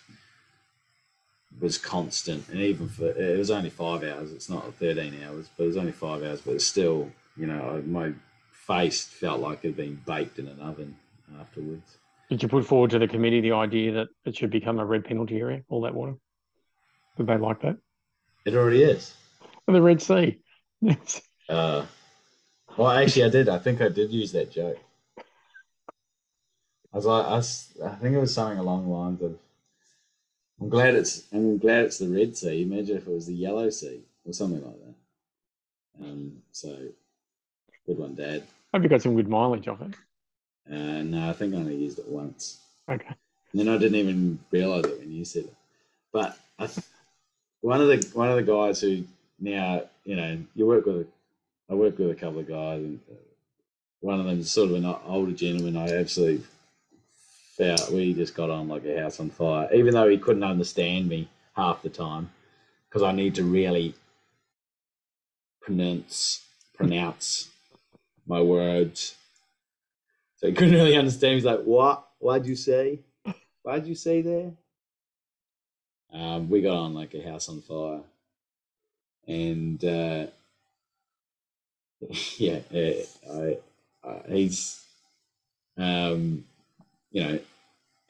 was 1.59 1.77
constant, 1.77 2.47
and 2.49 2.59
even 2.59 2.87
for 2.89 3.09
it 3.09 3.37
was 3.37 3.51
only 3.51 3.69
five 3.69 4.03
hours. 4.03 4.31
It's 4.31 4.49
not 4.49 4.73
thirteen 4.75 5.19
hours, 5.25 5.49
but 5.55 5.63
it 5.63 5.67
was 5.67 5.77
only 5.77 5.91
five 5.91 6.23
hours. 6.23 6.41
But 6.41 6.55
it's 6.55 6.65
still, 6.65 7.11
you 7.37 7.47
know, 7.47 7.77
I, 7.77 7.87
my 7.87 8.13
face 8.51 9.03
felt 9.05 9.41
like 9.41 9.59
it 9.63 9.69
had 9.69 9.77
been 9.77 10.01
baked 10.05 10.39
in 10.39 10.47
an 10.47 10.59
oven 10.59 10.97
afterwards. 11.39 11.97
Did 12.29 12.41
you 12.41 12.49
put 12.49 12.65
forward 12.65 12.89
to 12.91 12.99
the 12.99 13.07
committee 13.07 13.41
the 13.41 13.51
idea 13.51 13.91
that 13.93 14.07
it 14.25 14.35
should 14.35 14.49
become 14.49 14.79
a 14.79 14.85
red 14.85 15.05
penalty 15.05 15.39
area, 15.39 15.61
all 15.69 15.81
that 15.81 15.93
water? 15.93 16.15
Would 17.17 17.27
they 17.27 17.37
like 17.37 17.61
that? 17.61 17.77
It 18.45 18.55
already 18.55 18.83
is. 18.83 19.13
The 19.67 19.81
Red 19.81 20.01
Sea. 20.01 20.39
Uh, 21.47 21.85
well, 22.75 22.89
actually, 22.89 23.23
I 23.23 23.29
did. 23.29 23.49
I 23.49 23.59
think 23.59 23.79
I 23.79 23.89
did 23.89 24.09
use 24.09 24.31
that 24.31 24.51
joke. 24.51 24.79
I 25.19 26.97
was 26.97 27.05
like, 27.05 27.23
I, 27.23 27.35
was, 27.35 27.71
I 27.85 27.89
think 27.89 28.15
it 28.15 28.19
was 28.19 28.33
something 28.33 28.57
along 28.57 28.85
the 28.85 28.89
lines 28.89 29.21
of, 29.21 29.37
I'm 30.61 30.69
glad 30.69 30.95
it's. 30.95 31.23
I'm 31.33 31.57
glad 31.57 31.85
it's 31.85 31.99
the 31.99 32.07
Red 32.07 32.37
Sea. 32.37 32.63
Imagine 32.63 32.97
if 32.97 33.07
it 33.07 33.13
was 33.13 33.27
the 33.27 33.33
Yellow 33.33 33.69
Sea 33.69 34.01
or 34.25 34.33
something 34.33 34.63
like 34.63 34.77
that. 34.79 36.05
Um, 36.05 36.41
so, 36.51 36.69
good 37.85 37.97
one, 37.97 38.15
Dad. 38.15 38.43
Hope 38.73 38.83
you 38.83 38.89
got 38.89 39.01
some 39.01 39.15
good 39.15 39.29
mileage 39.29 39.67
off 39.67 39.81
it. 39.81 39.93
Uh, 40.69 41.03
no, 41.03 41.29
I 41.29 41.33
think 41.33 41.53
I 41.53 41.57
only 41.57 41.75
used 41.75 41.99
it 41.99 42.07
once. 42.07 42.59
Okay. 42.89 43.15
And 43.51 43.61
then 43.61 43.69
I 43.69 43.77
didn't 43.77 43.95
even 43.95 44.39
realize 44.51 44.85
it 44.85 44.99
when 44.99 45.11
you 45.11 45.23
said 45.25 45.45
it. 45.45 45.55
But 46.11 46.37
I 46.57 46.67
th- 46.67 46.85
one 47.61 47.81
of 47.81 47.87
the 47.87 48.09
one 48.13 48.29
of 48.29 48.35
the 48.35 48.43
guys 48.43 48.81
who 48.81 49.03
now 49.39 49.83
you 50.03 50.15
know 50.15 50.39
you 50.55 50.65
work 50.65 50.85
with, 50.85 51.07
I 51.69 51.73
work 51.73 51.97
with 51.97 52.11
a 52.11 52.15
couple 52.15 52.39
of 52.39 52.47
guys, 52.47 52.81
and 52.81 52.99
uh, 53.11 53.15
one 53.99 54.19
of 54.19 54.25
them 54.25 54.39
is 54.39 54.51
sort 54.51 54.69
of 54.69 54.75
an 54.75 54.85
older 55.05 55.31
gentleman. 55.31 55.77
I 55.77 55.89
absolutely 55.97 56.45
felt 57.57 57.89
we 57.91 58.13
just 58.13 58.35
got 58.35 58.49
on 58.49 58.67
like 58.67 58.85
a 58.85 58.99
house 59.01 59.19
on 59.19 59.29
fire, 59.29 59.69
even 59.73 59.93
though 59.93 60.09
he 60.09 60.17
couldn't 60.17 60.43
understand 60.43 61.07
me 61.07 61.29
half 61.55 61.81
the 61.81 61.89
time 61.89 62.29
because 62.89 63.01
I 63.01 63.11
need 63.11 63.35
to 63.35 63.43
really 63.43 63.93
pronounce 65.61 66.43
pronounce 66.73 67.49
my 68.27 68.41
words. 68.41 69.15
So 70.37 70.47
he 70.47 70.53
couldn't 70.53 70.73
really 70.73 70.97
understand. 70.97 71.35
He's 71.35 71.45
like, 71.45 71.63
"What? 71.63 72.07
What'd 72.19 72.47
you 72.47 72.55
say? 72.55 72.99
What'd 73.63 73.87
you 73.87 73.95
say 73.95 74.21
there?" 74.21 74.51
Um, 76.11 76.49
we 76.49 76.61
got 76.61 76.77
on 76.77 76.93
like 76.93 77.13
a 77.13 77.21
house 77.21 77.49
on 77.49 77.61
fire, 77.61 78.01
and 79.27 79.83
uh, 79.83 80.27
yeah, 82.37 82.59
I, 82.71 83.57
I, 84.03 84.21
he's, 84.29 84.81
um, 85.77 86.45
you 87.15 87.23
know, 87.23 87.39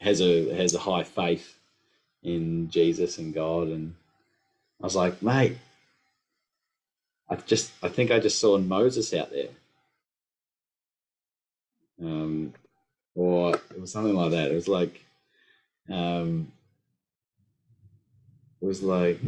has 0.00 0.20
a 0.20 0.54
has 0.54 0.74
a 0.74 0.80
high 0.80 1.04
faith 1.04 1.54
in 2.22 2.68
Jesus 2.70 3.18
and 3.18 3.32
God, 3.32 3.68
and 3.68 3.94
I 4.82 4.84
was 4.84 4.96
like, 4.96 5.22
mate, 5.22 5.58
I 7.30 7.36
just 7.36 7.72
I 7.82 7.88
think 7.88 8.10
I 8.10 8.18
just 8.18 8.40
saw 8.40 8.58
Moses 8.58 9.14
out 9.14 9.30
there 9.30 9.50
um, 12.02 12.52
or 13.14 13.54
it 13.54 13.80
was 13.80 13.92
something 13.92 14.14
like 14.14 14.32
that. 14.32 14.50
It 14.50 14.54
was 14.54 14.68
like, 14.68 15.04
um, 15.88 16.52
it 18.60 18.66
was 18.66 18.82
like 18.82 19.20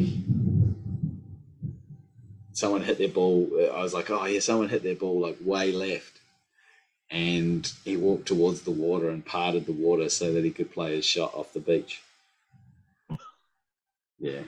someone 2.53 2.83
hit 2.83 2.99
their 2.99 3.09
ball. 3.09 3.49
I 3.75 3.83
was 3.83 3.95
like, 3.95 4.11
oh 4.11 4.25
yeah, 4.27 4.41
someone 4.41 4.69
hit 4.69 4.83
their 4.83 4.95
ball 4.95 5.21
like 5.21 5.37
way 5.41 5.73
left, 5.73 6.18
and 7.11 7.73
he 7.85 7.97
walked 7.97 8.27
towards 8.27 8.63
the 8.63 8.71
water 8.71 9.09
and 9.09 9.25
parted 9.25 9.67
the 9.67 9.73
water 9.73 10.09
so 10.09 10.33
that 10.33 10.45
he 10.45 10.51
could 10.51 10.73
play 10.73 10.97
his 10.97 11.05
shot 11.05 11.35
off 11.35 11.53
the 11.53 11.61
beach. 11.61 12.03
Yeah, 14.21 14.43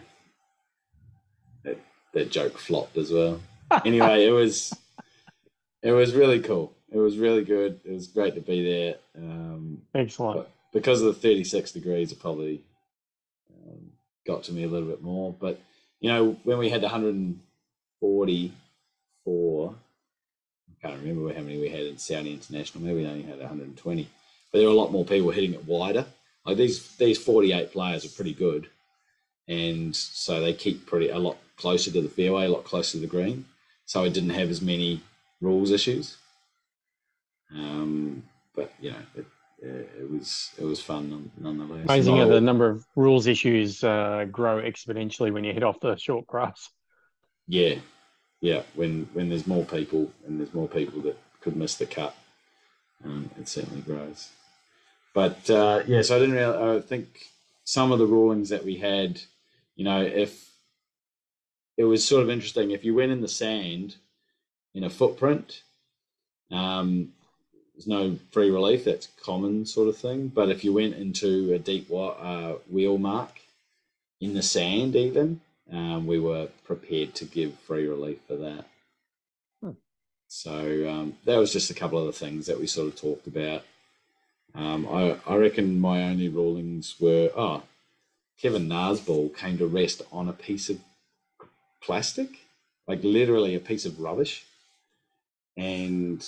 that 1.62 1.78
that 2.12 2.32
joke 2.32 2.58
flopped 2.58 2.96
as 2.96 3.12
well. 3.12 3.40
Anyway, 3.85 4.26
it 4.26 4.32
was 4.32 4.76
it 5.80 5.92
was 5.92 6.12
really 6.12 6.40
cool 6.40 6.74
it 6.90 6.98
was 6.98 7.18
really 7.18 7.44
good. 7.44 7.78
It 7.85 7.92
was 7.92 8.08
great 8.08 8.35
to 8.35 8.40
be 8.40 8.64
there. 8.64 8.96
Um, 9.16 9.82
Excellent. 9.94 10.48
because 10.72 11.02
of 11.02 11.06
the 11.06 11.20
36 11.20 11.70
degrees, 11.72 12.12
it 12.12 12.20
probably 12.20 12.62
um, 13.52 13.92
got 14.26 14.42
to 14.44 14.52
me 14.52 14.62
a 14.64 14.68
little 14.68 14.88
bit 14.88 15.02
more. 15.02 15.35
But, 15.38 15.61
you 16.00 16.11
know, 16.11 16.37
when 16.42 16.58
we 16.58 16.68
had 16.68 16.82
144, 16.82 19.68
I 19.68 19.72
can't 20.82 21.00
remember 21.00 21.32
how 21.34 21.42
many 21.42 21.58
we 21.58 21.68
had 21.68 21.80
in 21.80 21.98
Saudi 21.98 22.32
International, 22.32 22.84
maybe 22.84 23.02
we 23.02 23.06
only 23.06 23.22
had 23.22 23.38
120. 23.38 24.08
But 24.50 24.58
there 24.58 24.68
were 24.68 24.74
a 24.74 24.78
lot 24.78 24.92
more 24.92 25.04
people 25.04 25.30
hitting 25.30 25.54
it 25.54 25.66
wider. 25.66 26.06
Like 26.44 26.56
these, 26.56 26.96
these 26.96 27.22
48 27.22 27.72
players 27.72 28.04
are 28.04 28.08
pretty 28.08 28.34
good. 28.34 28.68
And 29.46 29.94
so 29.94 30.40
they 30.40 30.54
keep 30.54 30.86
pretty 30.86 31.10
a 31.10 31.18
lot 31.18 31.36
closer 31.56 31.90
to 31.90 32.00
the 32.00 32.08
fairway, 32.08 32.46
a 32.46 32.50
lot 32.50 32.64
closer 32.64 32.92
to 32.92 32.98
the 32.98 33.06
green. 33.06 33.44
So 33.84 34.04
it 34.04 34.14
didn't 34.14 34.30
have 34.30 34.48
as 34.48 34.62
many 34.62 35.02
rules 35.40 35.70
issues. 35.70 36.16
Um, 37.52 38.22
but 38.54 38.72
you 38.80 38.92
know, 38.92 38.98
it, 39.16 39.26
it 39.62 40.10
was 40.10 40.50
it 40.58 40.64
was 40.64 40.80
fun 40.80 41.30
nonetheless. 41.38 41.84
Amazing 41.84 42.16
how 42.18 42.28
the 42.28 42.40
number 42.40 42.68
of 42.68 42.86
rules 42.96 43.26
issues 43.26 43.82
uh, 43.82 44.26
grow 44.30 44.62
exponentially 44.62 45.32
when 45.32 45.44
you 45.44 45.52
hit 45.52 45.62
off 45.62 45.80
the 45.80 45.96
short 45.96 46.26
grass. 46.26 46.70
Yeah, 47.48 47.74
yeah. 48.40 48.62
When 48.74 49.09
when 49.12 49.29
there's 49.29 49.46
more 49.46 49.64
people 49.64 50.11
and 50.26 50.38
there's 50.38 50.55
more 50.55 50.68
people 50.68 51.00
that 51.03 51.18
could 51.40 51.57
miss 51.57 51.74
the 51.76 51.87
cut, 51.87 52.14
um, 53.05 53.31
it 53.38 53.48
certainly 53.48 53.83
grows. 53.83 54.31
But 55.14 55.48
uh, 55.50 55.83
yeah, 55.87 56.03
so 56.03 56.16
I 56.16 56.18
didn't 56.18 56.35
really. 56.35 56.79
I 56.79 56.81
think 56.81 57.29
some 57.64 57.92
of 57.92 57.98
the 57.98 58.07
rulings 58.07 58.48
that 58.48 58.64
we 58.64 58.76
had, 58.76 59.20
you 59.76 59.85
know, 59.85 60.03
if 60.03 60.50
it 61.76 61.85
was 61.85 62.07
sort 62.07 62.22
of 62.22 62.31
interesting, 62.31 62.70
if 62.70 62.85
you 62.85 62.94
went 62.94 63.12
in 63.12 63.20
the 63.20 63.29
sand 63.29 63.96
in 64.74 64.85
a 64.85 64.90
footprint, 64.90 65.62
um, 66.50 67.12
there's 67.74 67.87
no 67.87 68.18
free 68.31 68.50
relief. 68.50 68.85
That's 68.85 69.09
common 69.22 69.66
sort 69.66 69.88
of 69.88 69.96
thing. 69.96 70.29
But 70.29 70.50
if 70.50 70.64
you 70.64 70.72
went 70.72 70.94
into 70.94 71.53
a 71.55 71.59
deep 71.59 71.90
uh, 71.90 72.55
wheel 72.68 72.98
mark 72.98 73.40
in 74.20 74.35
the 74.35 74.42
sand, 74.42 74.94
even 74.96 75.40
um, 75.72 76.06
we 76.06 76.18
were 76.18 76.48
prepared 76.64 77.14
to 77.16 77.24
give 77.24 77.59
free 77.61 77.87
relief 77.87 78.18
for 78.26 78.37
that. 78.37 78.66
Hmm. 79.62 79.70
So 80.28 80.88
um, 80.88 81.14
that 81.24 81.37
was 81.38 81.52
just 81.52 81.70
a 81.70 81.74
couple 81.74 81.98
of 81.98 82.06
the 82.06 82.12
things 82.12 82.46
that 82.46 82.59
we 82.59 82.66
sort 82.66 82.88
of 82.88 83.00
talked 83.00 83.26
about. 83.26 83.62
Um, 84.54 84.87
I, 84.88 85.16
I 85.26 85.37
reckon 85.37 85.80
my 85.80 86.02
only 86.04 86.28
rulings 86.28 86.96
were 86.98 87.30
oh, 87.37 87.62
Kevin 88.40 88.68
Na's 88.68 89.00
ball 89.00 89.28
came 89.28 89.59
to 89.59 89.66
rest 89.66 90.02
on 90.11 90.28
a 90.28 90.33
piece 90.33 90.70
of 90.70 90.78
plastic, 91.80 92.30
like 92.88 93.04
literally 93.04 93.54
a 93.54 93.61
piece 93.61 93.85
of 93.85 94.00
rubbish. 94.00 94.44
And 95.56 96.26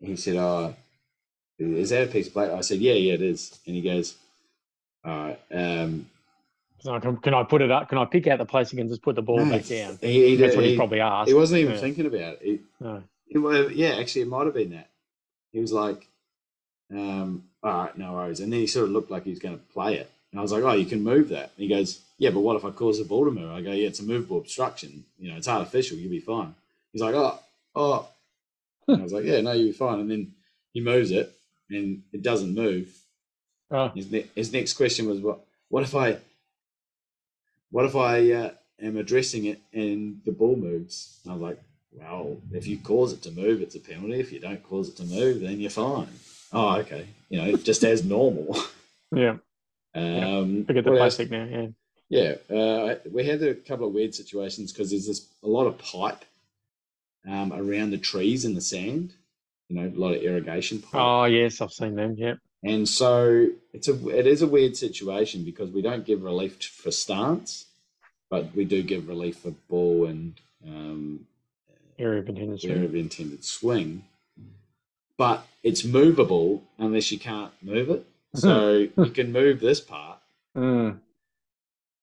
he 0.00 0.14
said, 0.16 0.36
"Oh, 0.36 0.74
is 1.58 1.90
that 1.90 2.08
a 2.08 2.12
piece 2.12 2.28
of 2.28 2.32
plate?" 2.34 2.50
I 2.50 2.60
said, 2.60 2.80
"Yeah, 2.80 2.94
yeah, 2.94 3.14
it 3.14 3.22
is." 3.22 3.58
And 3.66 3.74
he 3.74 3.82
goes, 3.82 4.14
"All 5.04 5.16
right." 5.16 5.40
Um, 5.50 6.10
so 6.86 7.00
can, 7.00 7.16
can, 7.18 7.34
I 7.34 7.42
put 7.42 7.62
it 7.62 7.70
up? 7.70 7.88
Can 7.88 7.98
I 7.98 8.04
pick 8.04 8.26
out 8.26 8.38
the 8.38 8.44
plastic 8.44 8.78
and 8.78 8.88
just 8.88 9.02
put 9.02 9.14
the 9.14 9.22
ball 9.22 9.44
no, 9.44 9.50
back 9.50 9.66
down? 9.66 9.98
He, 10.00 10.30
he, 10.30 10.36
That's 10.36 10.56
what 10.56 10.64
he, 10.64 10.72
he, 10.72 10.76
probably 10.76 11.00
asked. 11.00 11.28
He 11.28 11.34
wasn't 11.34 11.60
even 11.60 11.74
yeah. 11.74 11.80
thinking 11.80 12.06
about 12.06 12.38
it. 12.40 12.60
no. 12.80 13.02
it. 13.30 13.72
Yeah, 13.76 13.96
actually, 13.96 14.22
it 14.22 14.28
might 14.28 14.44
have 14.44 14.54
been 14.54 14.70
that. 14.70 14.88
He 15.52 15.60
was 15.60 15.72
like, 15.72 16.06
um, 16.90 17.44
"All 17.62 17.72
right, 17.72 17.98
no 17.98 18.12
worries." 18.12 18.40
And 18.40 18.52
then 18.52 18.60
he 18.60 18.66
sort 18.66 18.86
of 18.86 18.92
looked 18.92 19.10
like 19.10 19.24
he 19.24 19.30
was 19.30 19.38
going 19.38 19.56
to 19.56 19.64
play 19.72 19.96
it, 19.96 20.10
and 20.30 20.38
I 20.38 20.42
was 20.42 20.52
like, 20.52 20.62
"Oh, 20.62 20.72
you 20.72 20.86
can 20.86 21.02
move 21.02 21.28
that." 21.30 21.52
And 21.56 21.62
he 21.62 21.68
goes, 21.68 22.00
"Yeah, 22.18 22.30
but 22.30 22.40
what 22.40 22.56
if 22.56 22.64
I 22.64 22.70
cause 22.70 22.98
the 22.98 23.04
ball 23.04 23.24
to 23.24 23.30
move?" 23.30 23.50
I 23.50 23.62
go, 23.62 23.72
"Yeah, 23.72 23.88
it's 23.88 24.00
a 24.00 24.04
movable 24.04 24.38
obstruction. 24.38 25.04
You 25.18 25.30
know, 25.30 25.36
it's 25.36 25.48
artificial. 25.48 25.98
You'll 25.98 26.10
be 26.10 26.20
fine." 26.20 26.54
He's 26.92 27.02
like, 27.02 27.14
"Oh, 27.14 27.38
oh." 27.74 28.08
I 28.88 29.02
was 29.02 29.12
like, 29.12 29.24
yeah, 29.24 29.40
no, 29.40 29.52
you'll 29.52 29.68
be 29.68 29.72
fine. 29.72 30.00
And 30.00 30.10
then 30.10 30.32
he 30.72 30.80
moves 30.80 31.10
it 31.10 31.32
and 31.70 32.02
it 32.12 32.22
doesn't 32.22 32.54
move. 32.54 32.88
Oh. 33.70 33.88
His, 33.88 34.10
ne- 34.10 34.26
his 34.34 34.52
next 34.52 34.74
question 34.74 35.08
was, 35.08 35.20
what, 35.20 35.40
what 35.68 35.82
if 35.82 35.94
I, 35.94 36.18
what 37.70 37.84
if 37.84 37.96
I 37.96 38.32
uh, 38.32 38.50
am 38.80 38.96
addressing 38.96 39.46
it 39.46 39.60
and 39.72 40.20
the 40.24 40.32
ball 40.32 40.56
moves? 40.56 41.20
And 41.24 41.32
I'm 41.32 41.40
like, 41.40 41.60
well, 41.92 42.36
if 42.52 42.66
you 42.66 42.78
cause 42.78 43.12
it 43.12 43.22
to 43.22 43.30
move, 43.30 43.62
it's 43.62 43.74
a 43.74 43.80
penalty. 43.80 44.20
If 44.20 44.32
you 44.32 44.40
don't 44.40 44.62
cause 44.62 44.88
it 44.88 44.96
to 44.96 45.04
move, 45.04 45.40
then 45.40 45.60
you're 45.60 45.70
fine. 45.70 46.08
Oh, 46.52 46.76
okay. 46.76 47.06
You 47.28 47.42
know, 47.42 47.56
just 47.56 47.84
as 47.84 48.04
normal. 48.04 48.56
Yeah. 49.14 49.36
Um, 49.94 50.66
Look 50.68 50.76
at 50.76 50.84
the 50.84 50.90
plastic 50.90 51.30
else? 51.32 51.48
now. 51.50 51.72
Yeah. 52.10 52.36
Yeah. 52.50 52.56
Uh, 52.56 52.96
we 53.10 53.24
had 53.24 53.40
a 53.40 53.54
couple 53.54 53.86
of 53.86 53.94
weird 53.94 54.16
situations 54.16 54.72
because 54.72 54.90
there's 54.90 55.06
this 55.06 55.28
a 55.44 55.46
lot 55.46 55.68
of 55.68 55.78
pipe 55.78 56.24
um, 57.26 57.52
around 57.52 57.90
the 57.90 57.98
trees 57.98 58.44
in 58.44 58.54
the 58.56 58.60
sand. 58.60 59.14
You 59.68 59.76
know, 59.76 59.86
a 59.86 59.98
lot 59.98 60.16
of 60.16 60.22
irrigation. 60.22 60.82
Pipe. 60.82 61.00
Oh 61.00 61.24
yes, 61.24 61.60
I've 61.60 61.72
seen 61.72 61.94
them. 61.94 62.16
Yeah. 62.18 62.34
And 62.66 62.88
so 62.88 63.48
it's 63.72 63.88
a 63.88 64.08
it 64.08 64.26
is 64.26 64.42
a 64.42 64.46
weird 64.46 64.76
situation 64.76 65.44
because 65.44 65.70
we 65.70 65.82
don't 65.82 66.04
give 66.04 66.22
relief 66.22 66.62
for 66.62 66.90
stance, 66.90 67.66
but 68.30 68.54
we 68.54 68.64
do 68.64 68.82
give 68.82 69.08
relief 69.08 69.38
for 69.38 69.52
ball 69.68 70.06
and 70.06 70.34
um, 70.66 71.26
area 71.98 72.20
of 72.20 72.28
intended 72.28 72.60
swing. 72.60 72.72
Area 72.72 72.84
of 72.84 72.94
intended 72.94 73.44
swing. 73.44 74.04
But 75.16 75.46
it's 75.62 75.84
movable 75.84 76.62
unless 76.78 77.10
you 77.10 77.18
can't 77.18 77.52
move 77.62 77.88
it. 77.90 78.06
So 78.34 78.88
you 78.98 79.10
can 79.14 79.32
move 79.32 79.60
this 79.60 79.80
part, 79.80 80.18
mm. 80.54 80.98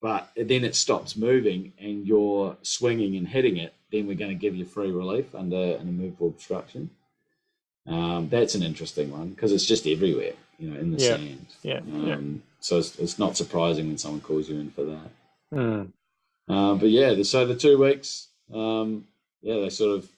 but 0.01 0.31
then 0.35 0.63
it 0.63 0.73
stops 0.75 1.15
moving 1.15 1.73
and 1.77 2.07
you're 2.07 2.57
swinging 2.63 3.15
and 3.15 3.27
hitting 3.27 3.57
it 3.57 3.75
then 3.93 4.07
we're 4.07 4.15
going 4.15 4.31
to 4.31 4.35
give 4.35 4.55
you 4.55 4.65
free 4.65 4.91
relief 4.91 5.33
under 5.35 5.75
an 5.75 5.87
immovable 5.87 6.27
obstruction. 6.27 6.89
Um, 7.85 8.27
that's 8.29 8.55
an 8.55 8.63
interesting 8.63 9.11
one 9.11 9.29
because 9.29 9.51
it's 9.51 9.65
just 9.65 9.85
everywhere, 9.85 10.33
you 10.57 10.69
know, 10.69 10.79
in 10.79 10.91
the 10.91 11.03
yeah. 11.03 11.15
sand. 11.15 11.45
Yeah. 11.61 11.77
Um, 11.77 12.05
yeah. 12.05 12.17
So 12.59 12.77
it's, 12.77 12.97
it's, 12.97 13.19
not 13.19 13.35
surprising 13.35 13.87
when 13.87 13.97
someone 13.97 14.21
calls 14.21 14.49
you 14.49 14.59
in 14.59 14.71
for 14.71 14.85
that. 14.85 15.09
Mm. 15.53 15.91
Uh, 16.47 16.75
but 16.75 16.89
yeah, 16.89 17.13
the, 17.13 17.23
so 17.23 17.45
the 17.45 17.55
two 17.55 17.77
weeks, 17.77 18.27
um, 18.53 19.05
yeah, 19.41 19.55
they 19.55 19.69
sort 19.69 19.97
of, 19.97 20.09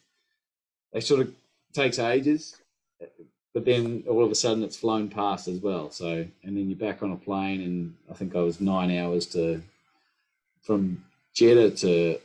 they 0.93 0.99
sort 0.99 1.21
of 1.21 1.33
takes 1.73 1.99
ages, 1.99 2.55
but 3.53 3.65
then 3.65 4.03
all 4.07 4.23
of 4.23 4.31
a 4.31 4.35
sudden 4.35 4.63
it's 4.63 4.77
flown 4.77 5.09
past 5.09 5.47
as 5.47 5.59
well. 5.59 5.89
So, 5.89 6.25
and 6.43 6.57
then 6.57 6.69
you're 6.69 6.77
back 6.77 7.01
on 7.01 7.11
a 7.11 7.15
plane, 7.15 7.61
and 7.61 7.95
I 8.09 8.13
think 8.13 8.35
I 8.35 8.41
was 8.41 8.61
nine 8.61 8.95
hours 8.95 9.25
to 9.27 9.61
from 10.61 11.03
Jeddah 11.33 11.71
to 11.71 12.17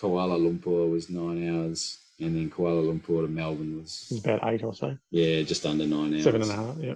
Kuala 0.00 0.38
Lumpur 0.38 0.90
was 0.90 1.10
nine 1.10 1.48
hours, 1.48 1.98
and 2.18 2.36
then 2.36 2.50
Kuala 2.50 2.84
Lumpur 2.84 3.22
to 3.22 3.28
Melbourne 3.28 3.78
was 3.78 4.12
about 4.24 4.40
eight 4.52 4.62
or 4.62 4.74
so, 4.74 4.96
yeah, 5.10 5.42
just 5.42 5.66
under 5.66 5.86
nine 5.86 6.14
hours. 6.14 6.24
seven 6.24 6.42
and 6.42 6.50
a 6.50 6.54
half. 6.54 6.76
Yeah. 6.78 6.94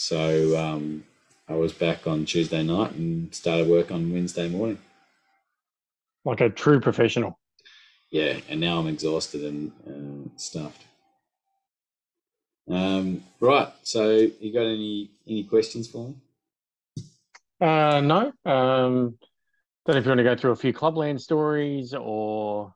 So 0.00 0.56
um, 0.56 1.02
I 1.48 1.54
was 1.54 1.72
back 1.72 2.06
on 2.06 2.24
Tuesday 2.24 2.62
night 2.62 2.92
and 2.92 3.34
started 3.34 3.66
work 3.66 3.90
on 3.90 4.12
Wednesday 4.12 4.48
morning. 4.48 4.78
Like 6.24 6.40
a 6.40 6.48
true 6.48 6.78
professional. 6.78 7.36
Yeah, 8.08 8.38
and 8.48 8.60
now 8.60 8.78
I'm 8.78 8.86
exhausted 8.86 9.42
and 9.42 9.72
uh, 9.84 10.30
stuffed. 10.36 10.84
Um, 12.70 13.24
right. 13.40 13.70
So 13.82 14.10
you 14.10 14.52
got 14.52 14.66
any 14.66 15.10
any 15.26 15.42
questions 15.42 15.88
for 15.88 16.06
me? 16.06 16.14
Uh, 17.60 18.00
no. 18.00 18.32
Um, 18.44 19.18
don't 19.84 19.94
know 19.94 19.96
if 19.96 20.04
you 20.04 20.10
want 20.10 20.18
to 20.18 20.24
go 20.24 20.36
through 20.36 20.52
a 20.52 20.56
few 20.56 20.72
clubland 20.72 21.20
stories 21.20 21.92
or 21.92 22.72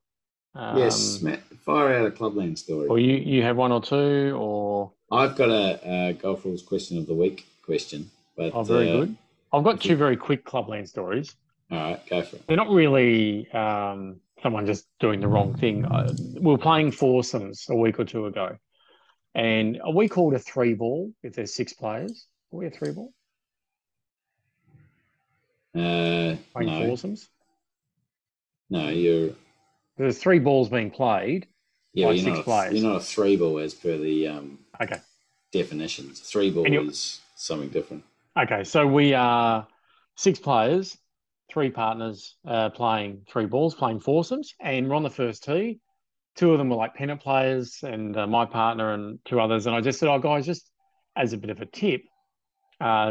um, 0.54 0.78
yes, 0.78 1.22
Matt, 1.22 1.42
fire 1.64 1.94
out 1.94 2.06
a 2.06 2.10
clubland 2.10 2.58
story. 2.58 2.88
or 2.88 2.98
you 2.98 3.14
you 3.16 3.42
have 3.42 3.56
one 3.56 3.72
or 3.72 3.82
two 3.82 4.36
or 4.38 4.92
I've 5.10 5.36
got 5.36 5.50
a, 5.50 6.08
a 6.08 6.12
golf 6.14 6.44
rules 6.44 6.62
question 6.62 6.98
of 6.98 7.06
the 7.06 7.14
week 7.14 7.46
question, 7.64 8.10
but 8.36 8.52
oh 8.54 8.62
very 8.62 8.88
uh, 8.90 8.92
good. 8.92 9.16
I've 9.52 9.64
got 9.64 9.80
two 9.80 9.96
very 9.96 10.16
quick 10.16 10.44
clubland 10.44 10.88
stories. 10.88 11.34
All 11.70 11.78
right, 11.78 12.06
go 12.08 12.22
for 12.22 12.36
it. 12.36 12.46
They're 12.46 12.56
not 12.56 12.70
really 12.70 13.50
um, 13.52 14.20
someone 14.42 14.66
just 14.66 14.86
doing 15.00 15.20
the 15.20 15.28
wrong 15.28 15.54
thing. 15.54 15.84
Uh, 15.84 16.12
we 16.34 16.40
were 16.52 16.58
playing 16.58 16.92
foursomes 16.92 17.66
a 17.68 17.76
week 17.76 17.98
or 17.98 18.04
two 18.04 18.26
ago, 18.26 18.56
and 19.34 19.80
are 19.82 19.92
we 19.94 20.08
called 20.08 20.34
a 20.34 20.38
three 20.38 20.74
ball 20.74 21.12
if 21.22 21.34
there's 21.34 21.54
six 21.54 21.72
players? 21.72 22.26
Are 22.52 22.58
we 22.58 22.66
a 22.66 22.70
three 22.70 22.92
ball 22.92 23.12
Uh, 25.74 26.36
playing 26.52 26.68
no, 26.68 26.86
foursomes? 26.86 27.28
no, 28.68 28.88
you're 28.88 29.30
There's 29.96 30.18
three 30.18 30.38
balls 30.38 30.68
being 30.68 30.90
played. 30.90 31.46
yeah, 31.94 32.09
Like 32.09 32.16
you're 32.16 32.24
six 32.24 32.37
not, 32.37 32.40
a, 32.40 32.44
players. 32.44 32.74
you're 32.74 32.90
not 32.90 32.96
a 32.96 33.05
three 33.05 33.37
ball 33.37 33.59
as 33.59 33.74
per 33.74 33.96
the 33.98 34.28
um, 34.28 34.59
Okay. 34.81 35.00
definitions. 35.52 36.20
Three 36.20 36.50
ball 36.50 36.66
is 36.66 37.20
something 37.37 37.68
different. 37.68 38.05
Okay, 38.38 38.64
so 38.64 38.87
we 38.87 39.12
are 39.12 39.66
six 40.16 40.38
players, 40.38 40.96
three 41.52 41.70
partners 41.70 42.37
uh, 42.46 42.70
playing 42.70 43.26
three 43.31 43.46
balls, 43.46 43.74
playing 43.74 44.00
foursomes, 44.00 44.55
and 44.61 44.88
we're 44.88 44.96
on 44.96 45.02
the 45.02 45.11
first 45.11 45.44
tee. 45.44 45.81
Two 46.35 46.52
of 46.52 46.59
them 46.59 46.70
were 46.70 46.76
like 46.76 46.94
pennant 46.94 47.20
players, 47.20 47.81
and 47.83 48.16
uh, 48.16 48.26
my 48.26 48.46
partner 48.46 48.94
and 48.94 49.18
two 49.26 49.38
others. 49.38 49.66
And 49.66 49.76
I 49.76 49.83
just 49.83 50.00
said, 50.00 50.09
"Oh, 50.09 50.18
guys, 50.18 50.46
just 50.46 50.70
as 51.14 51.35
a 51.35 51.37
bit 51.37 51.50
of 51.50 51.61
a 51.61 51.66
tip, 51.66 52.02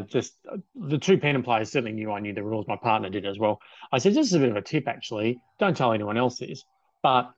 just 0.01 0.33
uh, 0.51 0.57
the 0.75 0.97
two 0.97 1.17
pennant 1.17 1.45
players 1.45 1.71
certainly 1.71 1.93
knew 1.93 2.11
I 2.11 2.19
knew 2.19 2.33
the 2.33 2.43
rules. 2.43 2.67
My 2.67 2.75
partner 2.75 3.09
did 3.09 3.25
as 3.25 3.39
well. 3.39 3.59
I 3.91 3.99
said, 3.99 4.13
This 4.13 4.27
is 4.27 4.33
a 4.33 4.39
bit 4.39 4.49
of 4.49 4.57
a 4.57 4.61
tip, 4.61 4.87
actually, 4.87 5.39
don't 5.59 5.77
tell 5.77 5.93
anyone 5.93 6.17
else 6.17 6.39
this, 6.39 6.63
but 7.01 7.31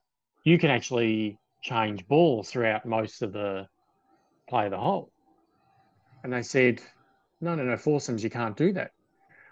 you 0.43 0.57
can 0.57 0.71
actually 0.71 1.37
change 1.61 2.07
balls 2.07 2.49
throughout 2.49 2.85
most 2.85 3.21
of 3.21 3.33
the 3.33 3.67
play 4.49 4.65
of 4.65 4.71
the 4.71 4.77
hole." 4.77 5.11
And 6.23 6.31
they 6.31 6.41
said, 6.41 6.81
no, 7.41 7.55
no, 7.55 7.63
no, 7.63 7.75
foursomes, 7.75 8.23
you 8.23 8.29
can't 8.29 8.55
do 8.55 8.71
that. 8.73 8.91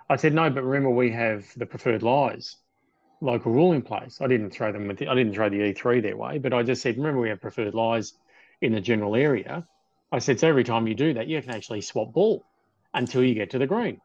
I 0.10 0.16
said, 0.16 0.34
no, 0.34 0.50
but 0.50 0.64
remember 0.64 0.90
we 0.90 1.12
have 1.12 1.46
the 1.58 1.66
preferred 1.66 2.04
lies, 2.04 2.56
local 3.20 3.52
rule 3.52 3.74
in 3.74 3.82
place. 3.82 4.20
I 4.22 4.28
didn't 4.28 4.52
throw 4.52 4.72
them 4.72 4.88
with, 4.88 4.98
the, 4.98 5.10
I 5.10 5.16
didn't 5.16 5.34
throw 5.34 5.50
the 5.50 5.74
E3 5.74 6.02
their 6.02 6.16
way, 6.16 6.38
but 6.38 6.54
I 6.54 6.64
just 6.64 6.82
said, 6.82 6.98
remember 6.98 7.20
we 7.20 7.30
have 7.30 7.42
preferred 7.42 7.74
lies 7.74 8.14
in 8.62 8.72
the 8.72 8.82
general 8.82 9.16
area. 9.16 9.68
I 10.12 10.20
said, 10.20 10.40
so 10.40 10.48
every 10.48 10.64
time 10.64 10.88
you 10.88 10.96
do 10.96 11.14
that, 11.14 11.28
you 11.28 11.42
can 11.42 11.52
actually 11.52 11.82
swap 11.82 12.14
ball 12.14 12.46
until 12.94 13.24
you 13.24 13.34
get 13.34 13.52
to 13.52 13.60
the 13.60 13.68
green. 13.68 14.00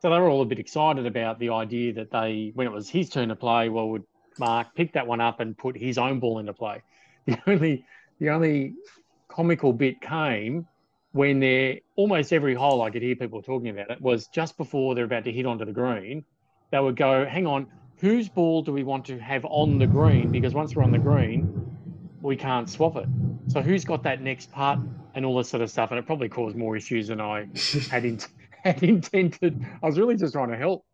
So 0.00 0.10
they 0.10 0.18
were 0.18 0.28
all 0.28 0.42
a 0.42 0.46
bit 0.46 0.58
excited 0.58 1.06
about 1.06 1.38
the 1.38 1.50
idea 1.50 1.92
that 1.94 2.10
they, 2.10 2.50
when 2.54 2.66
it 2.66 2.72
was 2.72 2.88
his 2.88 3.08
turn 3.08 3.28
to 3.28 3.36
play, 3.36 3.68
well, 3.68 3.88
would 3.90 4.02
Mark 4.38 4.74
pick 4.74 4.94
that 4.94 5.06
one 5.06 5.20
up 5.20 5.38
and 5.40 5.56
put 5.56 5.76
his 5.76 5.98
own 5.98 6.18
ball 6.18 6.38
into 6.38 6.52
play. 6.52 6.82
The 7.24 7.38
only, 7.46 7.84
the 8.18 8.30
only 8.30 8.74
comical 9.28 9.72
bit 9.72 10.00
came 10.00 10.66
when 11.12 11.38
they're 11.38 11.78
almost 11.94 12.32
every 12.32 12.54
hole 12.54 12.82
I 12.82 12.90
could 12.90 13.02
hear 13.02 13.14
people 13.14 13.42
talking 13.42 13.68
about 13.68 13.90
it 13.90 14.00
was 14.00 14.26
just 14.26 14.56
before 14.56 14.96
they're 14.96 15.04
about 15.04 15.24
to 15.24 15.32
hit 15.32 15.46
onto 15.46 15.64
the 15.64 15.72
green, 15.72 16.24
they 16.72 16.80
would 16.80 16.96
go, 16.96 17.24
hang 17.24 17.46
on, 17.46 17.68
whose 18.00 18.28
ball 18.28 18.62
do 18.62 18.72
we 18.72 18.82
want 18.82 19.04
to 19.04 19.18
have 19.18 19.44
on 19.44 19.78
the 19.78 19.86
green? 19.86 20.32
Because 20.32 20.54
once 20.54 20.74
we're 20.74 20.82
on 20.82 20.90
the 20.90 20.98
green, 20.98 21.61
we 22.22 22.36
can't 22.36 22.68
swap 22.70 22.96
it. 22.96 23.06
So 23.48 23.60
who's 23.60 23.84
got 23.84 24.02
that 24.04 24.22
next 24.22 24.50
part 24.52 24.78
and 25.14 25.26
all 25.26 25.36
this 25.36 25.48
sort 25.48 25.62
of 25.62 25.70
stuff? 25.70 25.90
And 25.90 25.98
it 25.98 26.06
probably 26.06 26.28
caused 26.28 26.56
more 26.56 26.76
issues 26.76 27.08
than 27.08 27.20
I 27.20 27.48
had, 27.90 28.04
in, 28.04 28.18
had 28.64 28.82
intended. 28.82 29.64
I 29.82 29.86
was 29.86 29.98
really 29.98 30.16
just 30.16 30.32
trying 30.32 30.50
to 30.50 30.56
help 30.56 30.84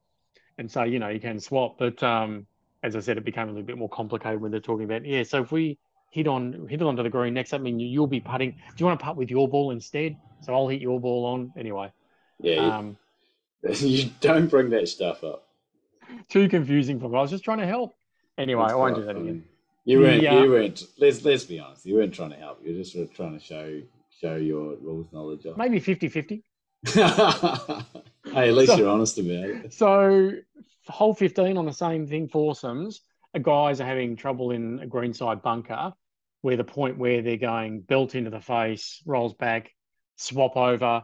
and 0.56 0.70
say, 0.70 0.88
you 0.88 0.98
know, 0.98 1.08
you 1.08 1.20
can 1.20 1.38
swap. 1.38 1.76
But 1.78 2.02
um, 2.02 2.46
as 2.82 2.96
I 2.96 3.00
said, 3.00 3.18
it 3.18 3.24
became 3.24 3.44
a 3.48 3.52
little 3.52 3.66
bit 3.66 3.78
more 3.78 3.88
complicated 3.90 4.40
when 4.40 4.50
they're 4.50 4.60
talking 4.60 4.84
about, 4.84 5.04
yeah, 5.04 5.22
so 5.22 5.42
if 5.42 5.52
we 5.52 5.78
hit 6.10 6.26
on 6.26 6.66
hit 6.70 6.80
it 6.80 6.86
onto 6.86 7.02
the 7.02 7.10
green 7.10 7.34
next, 7.34 7.52
I 7.52 7.58
mean, 7.58 7.78
you'll 7.78 8.06
be 8.06 8.20
putting. 8.20 8.52
Do 8.52 8.56
you 8.78 8.86
want 8.86 8.98
to 8.98 9.04
putt 9.04 9.16
with 9.16 9.30
your 9.30 9.46
ball 9.48 9.70
instead? 9.72 10.16
So 10.40 10.54
I'll 10.54 10.66
hit 10.68 10.80
your 10.80 10.98
ball 11.00 11.26
on 11.26 11.52
anyway. 11.56 11.92
Yeah, 12.40 12.78
Um, 12.78 12.96
you, 13.80 14.10
don't 14.20 14.46
bring 14.46 14.70
that 14.70 14.88
stuff 14.88 15.22
up. 15.22 15.46
too 16.28 16.48
confusing 16.48 16.98
for 17.00 17.08
me. 17.08 17.18
I 17.18 17.20
was 17.22 17.30
just 17.30 17.44
trying 17.44 17.58
to 17.58 17.66
help. 17.66 17.94
Anyway, 18.38 18.62
It's 18.64 18.72
I 18.72 18.76
won't 18.76 18.94
do 18.94 19.04
that 19.04 19.16
funny. 19.16 19.28
again. 19.30 19.44
You 19.88 20.00
weren't. 20.00 20.20
The, 20.20 20.28
uh, 20.28 20.42
you 20.42 20.50
weren't. 20.50 20.82
Let's 20.98 21.24
let's 21.24 21.44
be 21.44 21.58
honest. 21.58 21.86
You 21.86 21.94
weren't 21.94 22.12
trying 22.12 22.30
to 22.30 22.36
help. 22.36 22.60
You're 22.62 22.74
just 22.74 22.92
sort 22.92 23.08
of 23.08 23.14
trying 23.14 23.38
to 23.38 23.42
show 23.42 23.80
show 24.20 24.36
your 24.36 24.76
rules 24.76 25.06
knowledge 25.12 25.46
off. 25.46 25.56
Maybe 25.56 25.80
50 25.80 26.08
50. 26.08 26.44
hey, 26.92 27.00
at 28.34 28.54
least 28.54 28.72
So- 28.72 28.76
you're 28.78 28.88
honest 28.90 29.18
about 29.18 29.30
it. 29.50 29.72
So, 29.72 30.32
hole 30.88 31.14
15 31.14 31.56
on 31.56 31.64
the 31.64 31.72
same 31.72 32.06
thing, 32.06 32.28
foursomes, 32.28 33.00
guys 33.42 33.80
are 33.80 33.86
having 33.86 34.16
trouble 34.16 34.50
in 34.50 34.80
a 34.80 34.86
greenside 34.86 35.42
bunker 35.42 35.92
where 36.42 36.56
the 36.56 36.64
point 36.64 36.98
where 36.98 37.22
they're 37.22 37.36
going 37.36 37.80
belt 37.80 38.14
into 38.14 38.30
the 38.30 38.40
face, 38.40 39.00
rolls 39.06 39.34
back, 39.34 39.70
swap 40.16 40.56
over. 40.56 41.02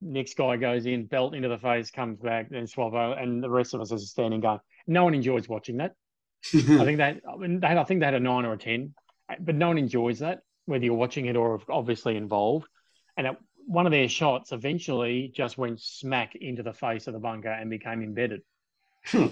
Next 0.00 0.36
guy 0.36 0.56
goes 0.56 0.84
in, 0.86 1.06
belt 1.06 1.34
into 1.34 1.48
the 1.48 1.58
face, 1.58 1.90
comes 1.90 2.18
back, 2.18 2.50
then 2.50 2.66
swap 2.66 2.92
over, 2.92 3.14
and 3.14 3.42
the 3.42 3.50
rest 3.50 3.74
of 3.74 3.80
us 3.80 3.92
are 3.92 3.98
standing 3.98 4.40
going. 4.40 4.58
No 4.86 5.04
one 5.04 5.14
enjoys 5.14 5.48
watching 5.48 5.78
that. 5.78 5.94
I 6.54 6.84
think 6.84 6.98
that 6.98 7.20
I, 7.30 7.36
mean, 7.36 7.60
they 7.60 7.68
had, 7.68 7.78
I 7.78 7.84
think 7.84 8.00
they 8.00 8.06
had 8.06 8.14
a 8.14 8.20
nine 8.20 8.44
or 8.44 8.52
a 8.52 8.58
ten, 8.58 8.94
but 9.40 9.54
no 9.54 9.68
one 9.68 9.78
enjoys 9.78 10.20
that, 10.20 10.40
whether 10.66 10.84
you're 10.84 10.94
watching 10.94 11.26
it 11.26 11.36
or 11.36 11.60
obviously 11.68 12.16
involved. 12.16 12.66
And 13.16 13.26
it, 13.26 13.36
one 13.66 13.86
of 13.86 13.92
their 13.92 14.08
shots 14.08 14.52
eventually 14.52 15.32
just 15.34 15.58
went 15.58 15.80
smack 15.80 16.34
into 16.34 16.62
the 16.62 16.72
face 16.72 17.06
of 17.06 17.14
the 17.14 17.20
bunker 17.20 17.50
and 17.50 17.70
became 17.70 18.02
embedded. 18.02 18.42
Hmm. 19.06 19.28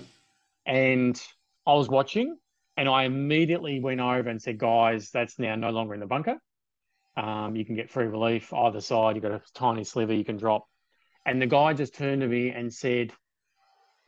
And 0.67 1.21
I 1.67 1.75
was 1.75 1.89
watching, 1.89 2.37
and 2.77 2.89
I 2.89 3.05
immediately 3.05 3.81
went 3.81 4.01
over 4.01 4.29
and 4.29 4.41
said, 4.41 4.59
"Guys, 4.59 5.11
that's 5.11 5.39
now 5.39 5.55
no 5.57 5.71
longer 5.71 5.95
in 5.95 6.01
the 6.01 6.07
bunker. 6.07 6.39
Um, 7.17 7.57
you 7.57 7.65
can 7.65 7.75
get 7.75 7.91
free 7.91 8.07
relief 8.07 8.53
either 8.53 8.81
side. 8.81 9.17
You've 9.17 9.23
got 9.23 9.33
a 9.33 9.43
tiny 9.55 9.85
sliver 9.85 10.15
you 10.15 10.25
can 10.25 10.37
drop." 10.37 10.67
And 11.27 11.41
the 11.41 11.47
guy 11.47 11.75
just 11.75 11.95
turned 11.95 12.23
to 12.23 12.29
me 12.29 12.51
and 12.51 12.73
said, 12.73 13.13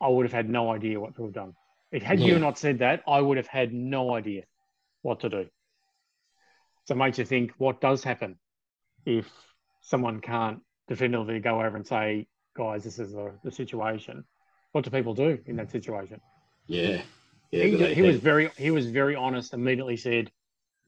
"I 0.01 0.07
would 0.07 0.25
have 0.25 0.33
had 0.33 0.49
no 0.49 0.71
idea 0.71 0.99
what 0.99 1.15
to 1.15 1.23
have 1.23 1.33
done." 1.33 1.53
If 1.93 2.01
had 2.01 2.19
Yeah. 2.19 2.25
you 2.33 2.39
not 2.39 2.57
said 2.57 2.79
that, 2.79 3.03
I 3.07 3.21
would 3.21 3.37
have 3.37 3.47
had 3.47 3.71
no 3.71 4.15
idea 4.15 4.43
what 5.03 5.19
to 5.21 5.29
do. 5.29 5.47
So 6.85 6.95
it 6.95 6.97
makes 6.97 7.17
you 7.19 7.23
think 7.25 7.51
what 7.59 7.79
does 7.79 8.03
happen 8.03 8.37
if 9.05 9.31
someone 9.81 10.19
can't 10.19 10.59
definitively 10.87 11.39
go 11.39 11.61
over 11.61 11.77
and 11.77 11.85
say, 11.87 12.27
guys, 12.55 12.83
this 12.83 12.97
is 12.99 13.13
the, 13.13 13.31
the 13.43 13.51
situation. 13.51 14.25
What 14.71 14.83
do 14.83 14.89
people 14.89 15.13
do 15.13 15.39
in 15.45 15.55
that 15.57 15.71
situation? 15.71 16.19
yeah, 16.67 17.01
yeah. 17.51 17.63
he, 17.65 17.93
he 17.93 18.01
was 18.01 18.17
very 18.17 18.49
he 18.57 18.71
was 18.71 18.89
very 18.89 19.15
honest, 19.15 19.53
immediately 19.53 19.97
said, 19.97 20.31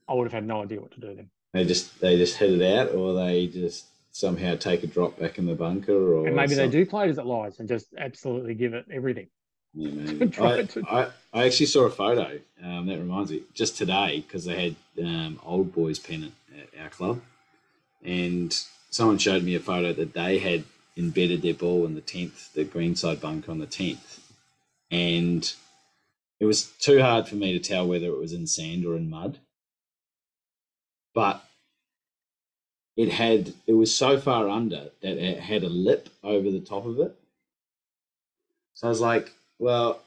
I 0.08 0.14
would 0.14 0.24
have 0.24 0.32
had 0.32 0.46
no 0.46 0.62
idea 0.62 0.80
what 0.80 0.90
to 0.92 1.00
do 1.00 1.14
then. 1.14 1.30
they 1.52 1.64
just 1.64 2.00
they 2.00 2.16
just 2.16 2.36
hit 2.36 2.50
it 2.50 2.62
out, 2.78 2.94
or 2.94 3.14
they 3.14 3.46
just 3.46 3.86
somehow 4.10 4.56
take 4.56 4.82
a 4.82 4.86
drop 4.88 5.18
back 5.20 5.38
in 5.38 5.46
the 5.46 5.54
bunker, 5.54 6.14
or 6.14 6.26
And 6.26 6.34
maybe 6.34 6.54
they 6.56 6.68
do 6.68 6.84
play 6.84 7.08
as 7.08 7.18
it 7.18 7.26
lies 7.26 7.60
and 7.60 7.68
just 7.68 7.94
absolutely 7.96 8.54
give 8.54 8.74
it 8.74 8.86
everything. 8.90 9.28
Yeah. 9.76 10.26
Try 10.30 10.58
I, 10.58 10.62
to- 10.62 10.84
I, 10.88 11.08
I 11.32 11.46
actually 11.46 11.66
saw 11.66 11.84
a 11.84 11.90
photo. 11.90 12.40
Um, 12.62 12.86
that 12.86 12.98
reminds 12.98 13.30
me, 13.30 13.42
just 13.54 13.76
today 13.76 14.24
because 14.26 14.46
they 14.46 14.74
had 14.96 15.04
um, 15.04 15.38
old 15.44 15.74
boys 15.74 15.98
pennant 15.98 16.32
at 16.58 16.80
our 16.80 16.88
club, 16.88 17.20
and 18.02 18.58
someone 18.90 19.18
showed 19.18 19.44
me 19.44 19.54
a 19.54 19.60
photo 19.60 19.92
that 19.92 20.14
they 20.14 20.38
had 20.38 20.64
embedded 20.96 21.42
their 21.42 21.54
ball 21.54 21.84
in 21.84 21.94
the 21.94 22.00
tenth, 22.00 22.52
the 22.54 22.64
greenside 22.64 23.20
bunker 23.20 23.50
on 23.50 23.58
the 23.58 23.66
tenth, 23.66 24.20
and 24.90 25.52
it 26.40 26.46
was 26.46 26.64
too 26.80 27.02
hard 27.02 27.28
for 27.28 27.34
me 27.36 27.52
to 27.52 27.58
tell 27.58 27.86
whether 27.86 28.06
it 28.06 28.18
was 28.18 28.32
in 28.32 28.46
sand 28.46 28.86
or 28.86 28.96
in 28.96 29.10
mud, 29.10 29.38
but 31.14 31.44
it 32.96 33.10
had 33.10 33.52
it 33.66 33.74
was 33.74 33.94
so 33.94 34.18
far 34.18 34.48
under 34.48 34.90
that 35.02 35.18
it 35.18 35.40
had 35.40 35.62
a 35.62 35.68
lip 35.68 36.08
over 36.24 36.50
the 36.50 36.60
top 36.60 36.86
of 36.86 36.98
it. 36.98 37.14
So 38.72 38.86
I 38.86 38.90
was 38.90 39.00
like, 39.00 39.32
well, 39.58 40.02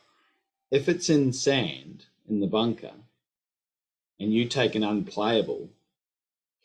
if 0.72 0.88
it's 0.90 1.10
in 1.10 1.34
sand 1.34 2.06
in 2.30 2.40
the 2.40 2.48
bunker 2.48 2.92
and 4.20 4.34
you 4.34 4.46
take 4.48 4.76
an 4.76 4.84
unplayable, 4.84 5.70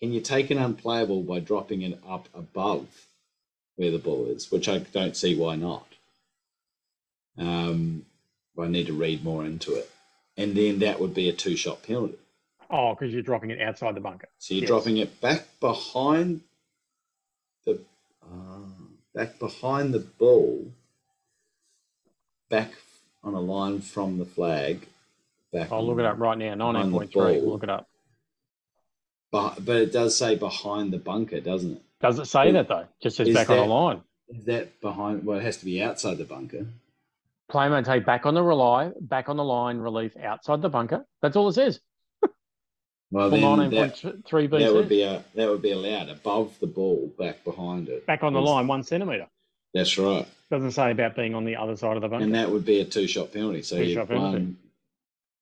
can 0.00 0.12
you 0.12 0.20
take 0.20 0.50
an 0.50 0.58
unplayable 0.58 1.22
by 1.22 1.40
dropping 1.40 1.82
it 1.82 1.98
up 2.06 2.28
above 2.34 2.86
where 3.76 3.90
the 3.90 3.98
ball 3.98 4.26
is? 4.26 4.50
Which 4.50 4.68
I 4.68 4.78
don't 4.78 5.16
see 5.16 5.36
why 5.36 5.56
not. 5.56 5.86
Um, 7.38 8.04
I 8.58 8.68
need 8.68 8.86
to 8.86 8.92
read 8.92 9.24
more 9.24 9.44
into 9.44 9.74
it, 9.74 9.90
and 10.36 10.54
then 10.56 10.78
that 10.80 11.00
would 11.00 11.14
be 11.14 11.28
a 11.28 11.32
two-shot 11.32 11.82
penalty. 11.82 12.18
Oh, 12.70 12.94
because 12.94 13.12
you're 13.12 13.22
dropping 13.22 13.50
it 13.50 13.60
outside 13.60 13.94
the 13.96 14.00
bunker. 14.00 14.28
So 14.38 14.54
you're 14.54 14.62
Yes. 14.62 14.68
dropping 14.68 14.98
it 14.98 15.20
back 15.20 15.46
behind 15.60 16.42
the 17.64 17.80
uh, 18.22 18.68
back 19.14 19.38
behind 19.38 19.92
the 19.94 19.98
ball, 20.00 20.72
back 22.54 22.72
on 23.22 23.34
a 23.34 23.40
line 23.40 23.80
from 23.80 24.18
the 24.18 24.24
flag. 24.24 24.86
Back 25.52 25.72
I'll 25.72 25.78
on 25.78 25.84
look 25.86 25.98
it 25.98 26.04
up 26.04 26.18
right 26.18 26.38
now. 26.38 26.54
Behind 26.54 26.92
the 26.92 26.98
19.3. 26.98 27.12
ball. 27.12 27.50
Look 27.52 27.62
it 27.62 27.70
up. 27.70 27.88
But, 29.32 29.64
but 29.64 29.76
it 29.76 29.92
does 29.92 30.16
say 30.16 30.36
behind 30.36 30.92
the 30.92 30.98
bunker, 30.98 31.40
doesn't 31.40 31.72
it? 31.72 31.82
Does 32.00 32.18
it 32.18 32.26
say 32.26 32.52
that 32.52 32.68
though? 32.68 32.86
Just 33.02 33.16
says 33.16 33.32
back 33.32 33.50
on 33.50 33.56
that- 33.56 33.62
the 33.64 33.68
line. 33.68 34.02
Is 34.28 34.44
that 34.46 34.80
behind? 34.80 35.24
Well, 35.24 35.38
it 35.38 35.42
has 35.42 35.58
to 35.58 35.66
be 35.66 35.82
outside 35.82 36.16
the 36.16 36.24
bunker. 36.24 36.66
Play 37.50 37.68
maintain 37.68 38.02
back 38.04 38.24
on 38.24 38.32
the 38.32 38.42
rely, 38.42 38.90
back 38.98 39.28
on 39.28 39.36
the 39.36 39.44
line, 39.44 39.76
relief 39.76 40.16
outside 40.16 40.62
the 40.62 40.70
bunker. 40.70 41.04
That's 41.20 41.36
all 41.36 41.48
it 41.48 41.52
says. 41.52 41.80
Well, 43.10 43.28
then 43.28 43.42
that, 43.70 43.96
19.3b 43.96 44.58
that 44.60 44.72
would 44.72 44.88
be 44.88 45.02
a 45.02 45.22
that 45.34 45.48
would 45.48 45.60
be 45.60 45.72
allowed 45.72 46.08
above 46.08 46.58
the 46.58 46.66
ball, 46.66 47.12
back 47.18 47.44
behind 47.44 47.88
it. 47.90 48.06
back 48.06 48.22
on 48.22 48.32
the 48.32 48.40
line 48.40 48.66
one 48.66 48.82
centimetre. 48.82 49.28
That's 49.74 49.98
right, 49.98 50.26
Doesn't 50.54 50.70
say 50.70 50.92
about 50.92 51.16
being 51.16 51.34
on 51.34 51.44
the 51.44 51.56
other 51.56 51.76
side 51.76 51.96
of 51.96 52.02
the 52.02 52.06
bunker. 52.08 52.22
and 52.24 52.32
that 52.36 52.48
would 52.48 52.64
be 52.64 52.78
a 52.78 52.84
two-shot 52.84 53.32
penalty. 53.32 53.60
So 53.62 53.74
you 53.74 53.86
Two-shot 53.86 54.06
penalty. 54.06 54.38
one, 54.38 54.56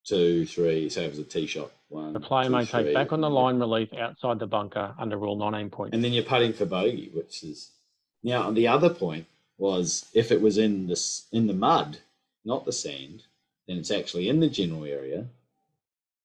two, 0.05 0.47
three. 0.47 0.89
Say 0.89 1.05
it 1.05 1.09
was 1.11 1.19
a 1.19 1.23
tee 1.23 1.45
shot. 1.45 1.71
One. 1.89 2.13
the 2.13 2.19
player 2.19 2.45
two, 2.45 2.49
may 2.55 2.65
take 2.65 2.85
three, 2.85 2.93
back 2.95 3.13
on 3.13 3.21
the 3.21 3.29
line 3.29 3.59
relief 3.59 3.93
outside 3.93 4.39
the 4.39 4.47
bunker 4.47 4.95
under 4.97 5.15
rule 5.15 5.35
19. 5.35 5.89
and 5.93 6.03
then 6.03 6.11
you're 6.13 6.23
putting 6.23 6.51
for 6.51 6.65
bogey, 6.65 7.11
which 7.13 7.43
is 7.43 7.69
now 8.23 8.49
the 8.49 8.67
other 8.67 8.89
point 8.89 9.27
was 9.59 10.09
if 10.15 10.31
it 10.31 10.41
was 10.41 10.57
in 10.57 10.87
this 10.87 11.27
in 11.31 11.45
the 11.45 11.53
mud, 11.53 11.99
not 12.43 12.65
the 12.65 12.71
sand, 12.73 13.21
then 13.67 13.77
it's 13.77 13.91
actually 13.91 14.27
in 14.29 14.39
the 14.39 14.49
general 14.49 14.83
area, 14.85 15.27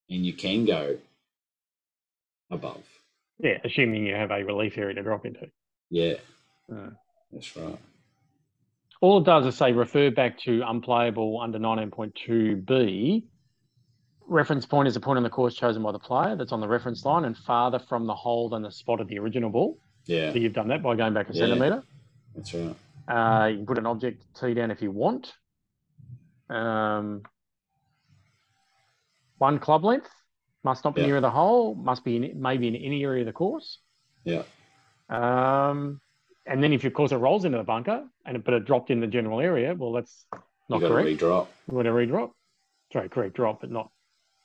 and 0.09 0.25
you 0.25 0.33
can 0.33 0.65
go 0.65 0.97
above. 2.51 2.83
Yeah, 3.39 3.59
assuming 3.63 4.07
you 4.07 4.15
have 4.15 4.31
a 4.31 4.43
relief 4.43 4.79
area 4.79 4.95
to 4.95 5.03
drop 5.03 5.27
into. 5.27 5.51
Yeah, 5.91 6.15
Mm. 6.71 6.97
that's 7.31 7.55
right. 7.55 7.79
All 9.01 9.19
it 9.19 9.25
does 9.25 9.47
is 9.47 9.57
say 9.57 9.73
refer 9.73 10.11
back 10.11 10.39
to 10.41 10.63
unplayable 10.67 11.41
under 11.41 11.59
19.2b. 11.59 13.25
Reference 14.27 14.67
point 14.67 14.89
is 14.89 14.97
a 14.97 15.01
point 15.01 15.17
on 15.17 15.23
the 15.23 15.31
course 15.31 15.55
chosen 15.55 15.83
by 15.83 15.93
the 15.93 15.99
player 15.99 16.37
that's 16.37 16.53
on 16.53 16.61
the 16.61 16.69
reference 16.69 17.05
line 17.05 17.25
and 17.25 17.37
farther 17.37 17.79
from 17.79 18.07
the 18.07 18.15
hole 18.15 18.49
than 18.49 18.63
the 18.63 18.71
spot 18.71 19.01
of 19.01 19.09
the 19.09 19.19
original 19.19 19.51
ball. 19.51 19.79
Yeah, 20.07 20.33
So 20.33 20.39
you've 20.39 20.53
done 20.53 20.69
that 20.69 20.83
by 20.83 20.97
going 20.97 21.15
back 21.15 21.31
a 21.31 21.33
Yeah. 21.33 21.41
centimetre. 21.41 21.83
that's 22.35 22.55
right. 22.55 22.77
Uh, 23.09 23.47
you 23.47 23.57
can 23.59 23.67
put 23.67 23.79
an 23.79 23.87
object 23.87 24.23
T 24.39 24.53
down 24.53 24.71
if 24.71 24.83
you 24.83 24.91
want. 24.91 25.33
Um, 26.51 27.23
one 29.39 29.59
club 29.61 29.85
length 29.85 30.11
must 30.65 30.85
not 30.85 30.95
be 30.95 31.01
Yeah. 31.03 31.07
near 31.07 31.21
the 31.21 31.31
hole. 31.31 31.75
Must 31.75 32.05
be 32.05 32.17
in, 32.17 32.41
maybe 32.43 32.69
in 32.69 32.75
any 32.77 33.05
area 33.05 33.23
of 33.23 33.27
the 33.27 33.33
course. 33.33 33.79
Yeah, 34.25 34.43
Um, 35.09 36.01
and 36.49 36.63
then 36.63 36.73
if 36.73 36.83
your 36.83 36.91
course 36.93 37.13
it 37.13 37.17
rolls 37.17 37.45
into 37.45 37.59
the 37.59 37.65
bunker 37.65 38.05
and 38.25 38.37
it, 38.37 38.45
but 38.45 38.55
it 38.55 38.65
dropped 38.65 38.91
in 38.91 39.01
the 39.01 39.07
general 39.07 39.41
area, 39.41 39.75
well, 39.75 39.93
that's 39.93 40.27
not 40.69 40.81
you 40.81 40.89
correct. 40.89 41.07
redrop. 41.07 41.51
You 41.69 41.77
want 41.77 41.87
to 41.87 41.93
redrop? 41.93 42.35
Sorry, 42.93 43.09
correct 43.09 43.35
drop, 43.37 43.61
but 43.61 43.71
not 43.71 43.91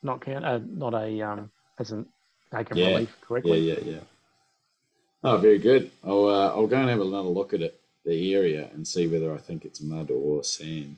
not 0.01 0.21
count. 0.21 0.45
Uh, 0.45 0.59
not 0.65 0.93
a 0.93 1.21
um, 1.21 1.49
hasn't 1.77 2.07
taken 2.53 2.77
Yeah. 2.77 2.87
relief 2.87 3.17
correctly. 3.21 3.59
yeah, 3.59 3.79
yeah. 3.83 3.91
Yeah. 3.93 3.99
Oh, 5.23 5.37
very 5.37 5.57
good. 5.59 5.89
I'll 6.03 6.25
uh, 6.27 6.49
I'll 6.49 6.67
go 6.67 6.77
and 6.77 6.89
have 6.89 6.99
another 6.99 7.29
look 7.29 7.53
at 7.53 7.61
it, 7.61 7.79
the 8.05 8.33
area, 8.33 8.69
and 8.73 8.85
see 8.87 9.07
whether 9.07 9.33
I 9.33 9.37
think 9.37 9.63
it's 9.63 9.81
mud 9.81 10.11
or 10.11 10.43
sand. 10.43 10.97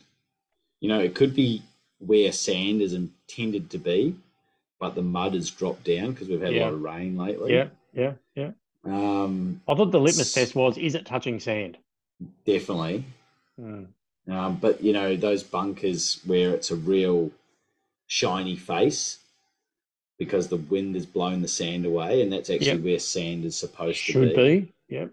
You 0.79 0.89
know, 0.89 0.99
it 0.99 1.13
could 1.15 1.35
be 1.35 1.61
where 1.99 2.31
sand 2.31 2.81
is 2.81 2.93
intended 2.93 3.69
to 3.69 3.77
be, 3.77 4.15
but 4.79 4.95
the 4.95 5.01
mud 5.03 5.35
has 5.35 5.49
dropped 5.51 5.83
down 5.83 6.11
because 6.11 6.27
we've 6.27 6.41
had 6.41 6.53
a 6.53 6.61
lot 6.63 6.73
of 6.73 6.81
rain 6.81 7.15
lately. 7.17 7.53
Yeah, 7.53 7.67
yeah, 7.93 8.13
yeah. 8.35 8.51
Um, 8.85 9.61
I 9.67 9.73
thought 9.75 9.91
the 9.91 9.99
litmus 9.99 10.33
test 10.33 10.55
was: 10.55 10.77
is 10.77 10.95
it 10.95 11.05
touching 11.05 11.39
sand? 11.39 11.77
definitely. 12.45 13.03
Hmm. 13.59 13.83
Um, 14.29 14.55
but 14.55 14.81
you 14.83 14.93
know, 14.93 15.15
those 15.15 15.43
bunkers 15.43 16.19
where 16.25 16.51
it's 16.51 16.71
a 16.71 16.75
real 16.75 17.31
shiny 18.07 18.55
face 18.55 19.19
because 20.17 20.47
the 20.47 20.57
wind 20.57 20.95
has 20.95 21.05
blown 21.05 21.41
the 21.41 21.47
sand 21.47 21.85
away, 21.85 22.21
and 22.21 22.31
that's 22.31 22.49
actually 22.49 22.67
Yep. 22.67 22.81
where 22.81 22.99
sand 22.99 23.45
is 23.45 23.55
supposed 23.55 23.97
Should 23.97 24.13
to 24.13 24.19
be. 24.21 24.59
Should 24.59 24.67
be. 24.67 24.95
Yep. 24.95 25.11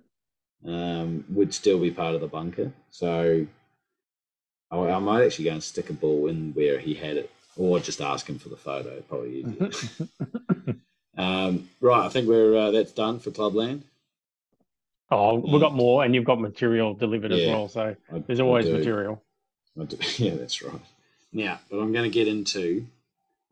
um, 0.67 1.25
would 1.31 1.53
still 1.55 1.81
be 1.81 1.91
part 1.91 2.15
of 2.15 2.21
the 2.21 2.27
bunker. 2.29 2.73
So 2.91 3.47
I, 4.71 4.77
I 4.77 4.99
might 4.99 5.25
actually 5.25 5.47
go 5.47 5.53
and 5.53 5.63
stick 5.63 5.91
a 5.91 5.93
ball 5.95 6.29
in 6.29 6.53
where 6.53 6.79
he 6.79 6.95
had 6.95 7.17
it, 7.17 7.31
or 7.57 7.81
just 7.81 8.01
ask 8.01 8.29
him 8.29 8.39
for 8.39 8.49
the 8.49 8.57
photo. 8.57 9.01
Probably 9.09 9.41
easier. 9.41 9.71
um, 11.17 11.69
right, 11.81 12.05
I 12.05 12.09
think 12.09 12.29
we're 12.29 12.57
uh, 12.57 12.71
that's 12.71 12.93
done 12.93 13.19
for 13.21 13.31
Clubland. 13.31 13.83
Oh, 15.11 15.35
we've 15.37 15.61
got 15.61 15.75
more, 15.75 16.05
and 16.05 16.15
you've 16.15 16.25
got 16.25 16.41
material 16.41 16.95
delivered 16.95 17.33
as 17.33 17.41
well. 17.49 17.69
So 17.69 17.97
there's 18.27 18.41
always 18.41 18.67
material. 18.79 19.23
Yeah, 20.19 20.35
that's 20.37 20.63
right. 20.63 20.81
Now, 21.33 21.61
but 21.71 21.79
I'm 21.79 21.93
going 21.93 22.11
to 22.11 22.15
get 22.15 22.29
into. 22.29 22.87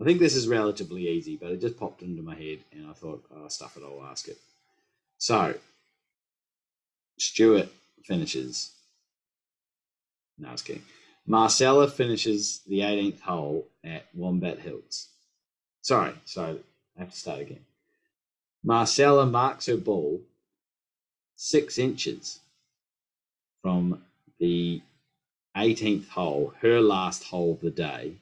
I 0.01 0.05
think 0.05 0.19
this 0.21 0.35
is 0.35 0.49
relatively 0.49 1.09
easy, 1.09 1.37
but 1.37 1.51
it 1.51 1.61
just 1.61 1.79
popped 1.79 2.01
into 2.03 2.23
my 2.23 2.35
head, 2.35 2.61
and 2.73 2.89
I 2.89 2.93
thought, 2.95 3.23
oh, 3.37 3.49
stuff 3.49 3.77
it, 3.77 3.83
I'll 3.85 4.03
ask 4.11 4.29
it. 4.29 4.39
So, 5.19 5.55
Stuart 7.19 7.69
finishes. 8.05 8.71
No, 10.39 10.49
I 10.49 10.53
was 10.53 10.63
kidding. 10.63 10.83
Marcela 11.27 11.89
finishes 11.89 12.61
the 12.67 12.81
18th 12.81 13.21
hole 13.21 13.67
at 13.85 14.07
Wombat 14.15 14.59
Hills. 14.61 15.09
Sorry, 15.83 16.13
sorry, 16.25 16.57
Have 17.01 17.13
to 17.13 17.17
start 17.17 17.41
again. 17.41 17.65
Marcela 18.63 19.25
marks 19.25 19.65
her 19.67 19.79
ball 19.79 20.21
six 21.35 21.79
inches 21.79 22.41
from 23.63 24.03
the 24.39 24.83
18th 25.57 26.09
hole, 26.11 26.53
her 26.61 26.79
last 26.79 27.25
hole 27.25 27.53
of 27.53 27.63
the 27.63 27.71
day. 27.71 28.17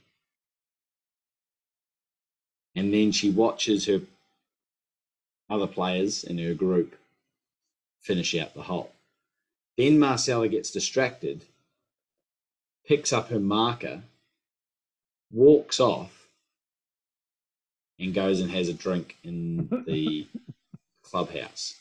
And 2.77 2.95
then 2.95 3.11
she 3.11 3.31
watches 3.31 3.87
her 3.87 4.03
other 5.51 5.67
players 5.67 6.23
in 6.23 6.39
her 6.39 6.55
group 6.55 6.95
finish 8.01 8.33
out 8.37 8.55
the 8.55 8.63
hole. 8.63 8.93
Then 9.77 9.99
Marcela 9.99 10.49
gets 10.49 10.71
distracted, 10.71 11.45
picks 12.87 13.13
up 13.13 13.31
her 13.31 13.41
marker, 13.41 14.03
walks 15.33 15.81
off, 15.81 16.18
and 17.99 18.15
goes 18.15 18.41
and 18.41 18.51
has 18.51 18.69
a 18.69 18.75
drink 18.75 19.17
in 19.25 19.69
the 19.87 20.27
clubhouse. 21.03 21.75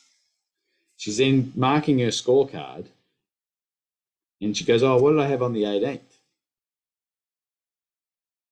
She's 0.97 1.17
then 1.17 1.51
marking 1.55 1.99
her 1.99 2.07
scorecard 2.07 2.85
and 4.41 4.55
she 4.55 4.65
goes, 4.65 4.83
Oh, 4.83 4.97
what 4.97 5.11
did 5.11 5.19
I 5.19 5.27
have 5.27 5.41
on 5.43 5.53
the 5.53 5.63
18th? 5.63 5.99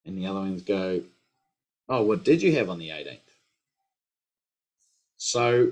And 0.05 0.17
the 0.17 0.27
other 0.27 0.39
ones 0.39 0.61
go, 0.61 1.01
Oh, 1.89 2.03
what 2.03 2.23
did 2.23 2.41
you 2.41 2.55
have 2.55 2.69
on 2.69 2.79
the 2.79 2.89
18th? 2.89 3.19
So 5.17 5.71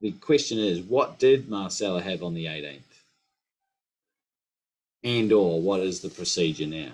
the 0.00 0.12
question 0.12 0.58
is, 0.58 0.80
what 0.80 1.18
did 1.18 1.48
Marcela 1.48 2.02
have 2.02 2.22
on 2.22 2.34
the 2.34 2.46
18th? 2.46 2.80
And 5.04 5.32
or 5.32 5.60
what 5.60 5.80
is 5.80 6.00
the 6.00 6.08
procedure 6.08 6.66
now? 6.66 6.92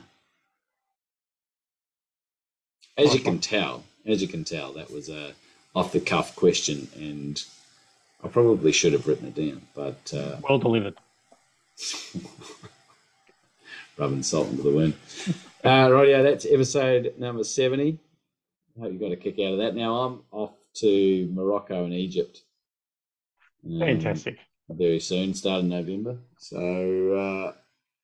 As 2.96 3.14
you 3.14 3.20
can 3.20 3.38
tell, 3.38 3.85
as 4.09 4.23
you 4.23 4.29
can 4.29 4.44
tell, 4.44 4.73
that 4.73 4.90
was 4.90 5.09
a 5.09 5.33
off 5.75 5.92
the 5.92 6.01
cuff 6.01 6.35
question 6.35 6.88
and 6.97 7.44
I 8.25 8.29
probably 8.29 8.73
should 8.73 8.92
have 8.94 9.07
written 9.07 9.29
it 9.29 9.35
down, 9.35 9.62
but 9.75 10.12
uh, 10.16 10.37
Well 10.42 10.59
delivered. 10.59 10.97
rubbing 13.97 14.23
salt 14.23 14.49
into 14.49 14.62
the 14.62 14.71
wound. 14.71 14.94
Uh, 15.64 15.90
right, 15.92 16.09
yeah, 16.09 16.23
that's 16.23 16.47
episode 16.47 17.14
number 17.18 17.44
70. 17.44 17.99
I 18.77 18.81
hope 18.81 18.92
you 18.92 18.99
got 18.99 19.12
a 19.12 19.16
kick 19.16 19.38
out 19.40 19.53
of 19.53 19.59
that. 19.59 19.75
Now 19.75 19.97
I'm 19.97 20.21
off 20.31 20.53
to 20.75 21.29
Morocco 21.33 21.85
and 21.85 21.94
Egypt. 21.94 22.42
um, 23.64 23.79
Fantastic. 23.81 24.38
Very 24.68 25.01
soon, 25.01 25.35
start 25.35 25.61
in 25.61 25.68
November. 25.68 26.16
So 26.38 26.57
uh, 27.14 27.53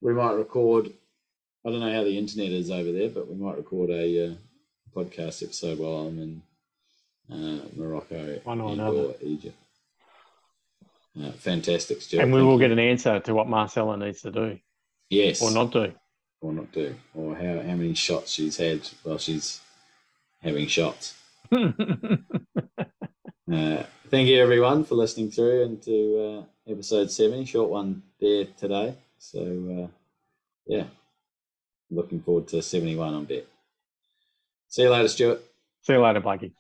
we 0.01 0.15
might 0.15 0.33
record, 0.33 0.91
I 1.65 1.71
don't 1.71 1.81
know 1.81 1.93
how 1.93 2.05
the 2.05 2.17
internet 2.19 2.51
is 2.51 2.71
over 2.71 2.91
there, 2.91 3.11
but 3.11 3.29
we 3.29 3.37
might 3.37 3.57
record 3.57 3.91
a 3.91 4.31
uh, 4.31 4.35
podcast 4.95 5.43
episode 5.43 5.79
while 5.79 6.07
I'm 6.07 6.19
in 6.19 6.43
uh, 7.31 7.65
Morocco 7.77 8.39
One 8.45 8.61
or 8.61 8.73
another. 8.73 8.99
or 8.99 9.15
Egypt. 9.23 9.57
Uh, 11.21 11.31
fantastic, 11.33 12.03
Stuart. 12.03 12.23
And 12.23 12.33
we 12.33 12.41
Thank 12.41 12.47
will 12.49 12.55
you. 12.55 12.61
get 12.69 12.73
an 12.73 12.79
answer 12.79 13.21
to 13.21 13.35
what 13.35 13.49
Marcela 13.49 13.97
needs 13.97 14.23
to 14.23 14.31
do 14.33 14.59
yes 15.11 15.41
or 15.43 15.51
not 15.53 15.71
do. 15.73 15.93
or 16.41 16.53
not 16.53 16.73
do, 16.73 16.95
or 17.15 17.35
how, 17.37 17.55
how 17.63 17.75
many 17.77 17.95
shots 17.95 18.33
she's 18.33 18.57
had 18.57 18.81
while 19.05 19.19
she's 19.19 19.61
having 20.43 20.67
shots. 20.67 21.15
Uh, 23.53 23.83
thank 24.09 24.27
you 24.27 24.41
everyone 24.43 24.85
for 24.85 24.95
listening 24.95 25.31
through 25.31 25.65
into 25.65 26.19
uh, 26.67 26.71
episode 26.73 27.11
70, 27.11 27.45
short 27.45 27.69
one 27.69 28.03
there 28.19 28.47
today. 28.57 28.95
So, 29.19 29.39
uh, 29.85 29.89
yeah, 30.67 30.85
looking 31.91 32.23
forward 32.23 32.49
to 32.49 32.63
71 32.63 33.13
on 33.13 33.25
bet. 33.27 33.47
See 34.75 34.83
you 34.83 34.91
later, 34.91 35.07
Stuart. 35.07 35.41
See 35.83 35.93
you 35.93 36.03
later, 36.03 36.19
Blakey. 36.19 36.53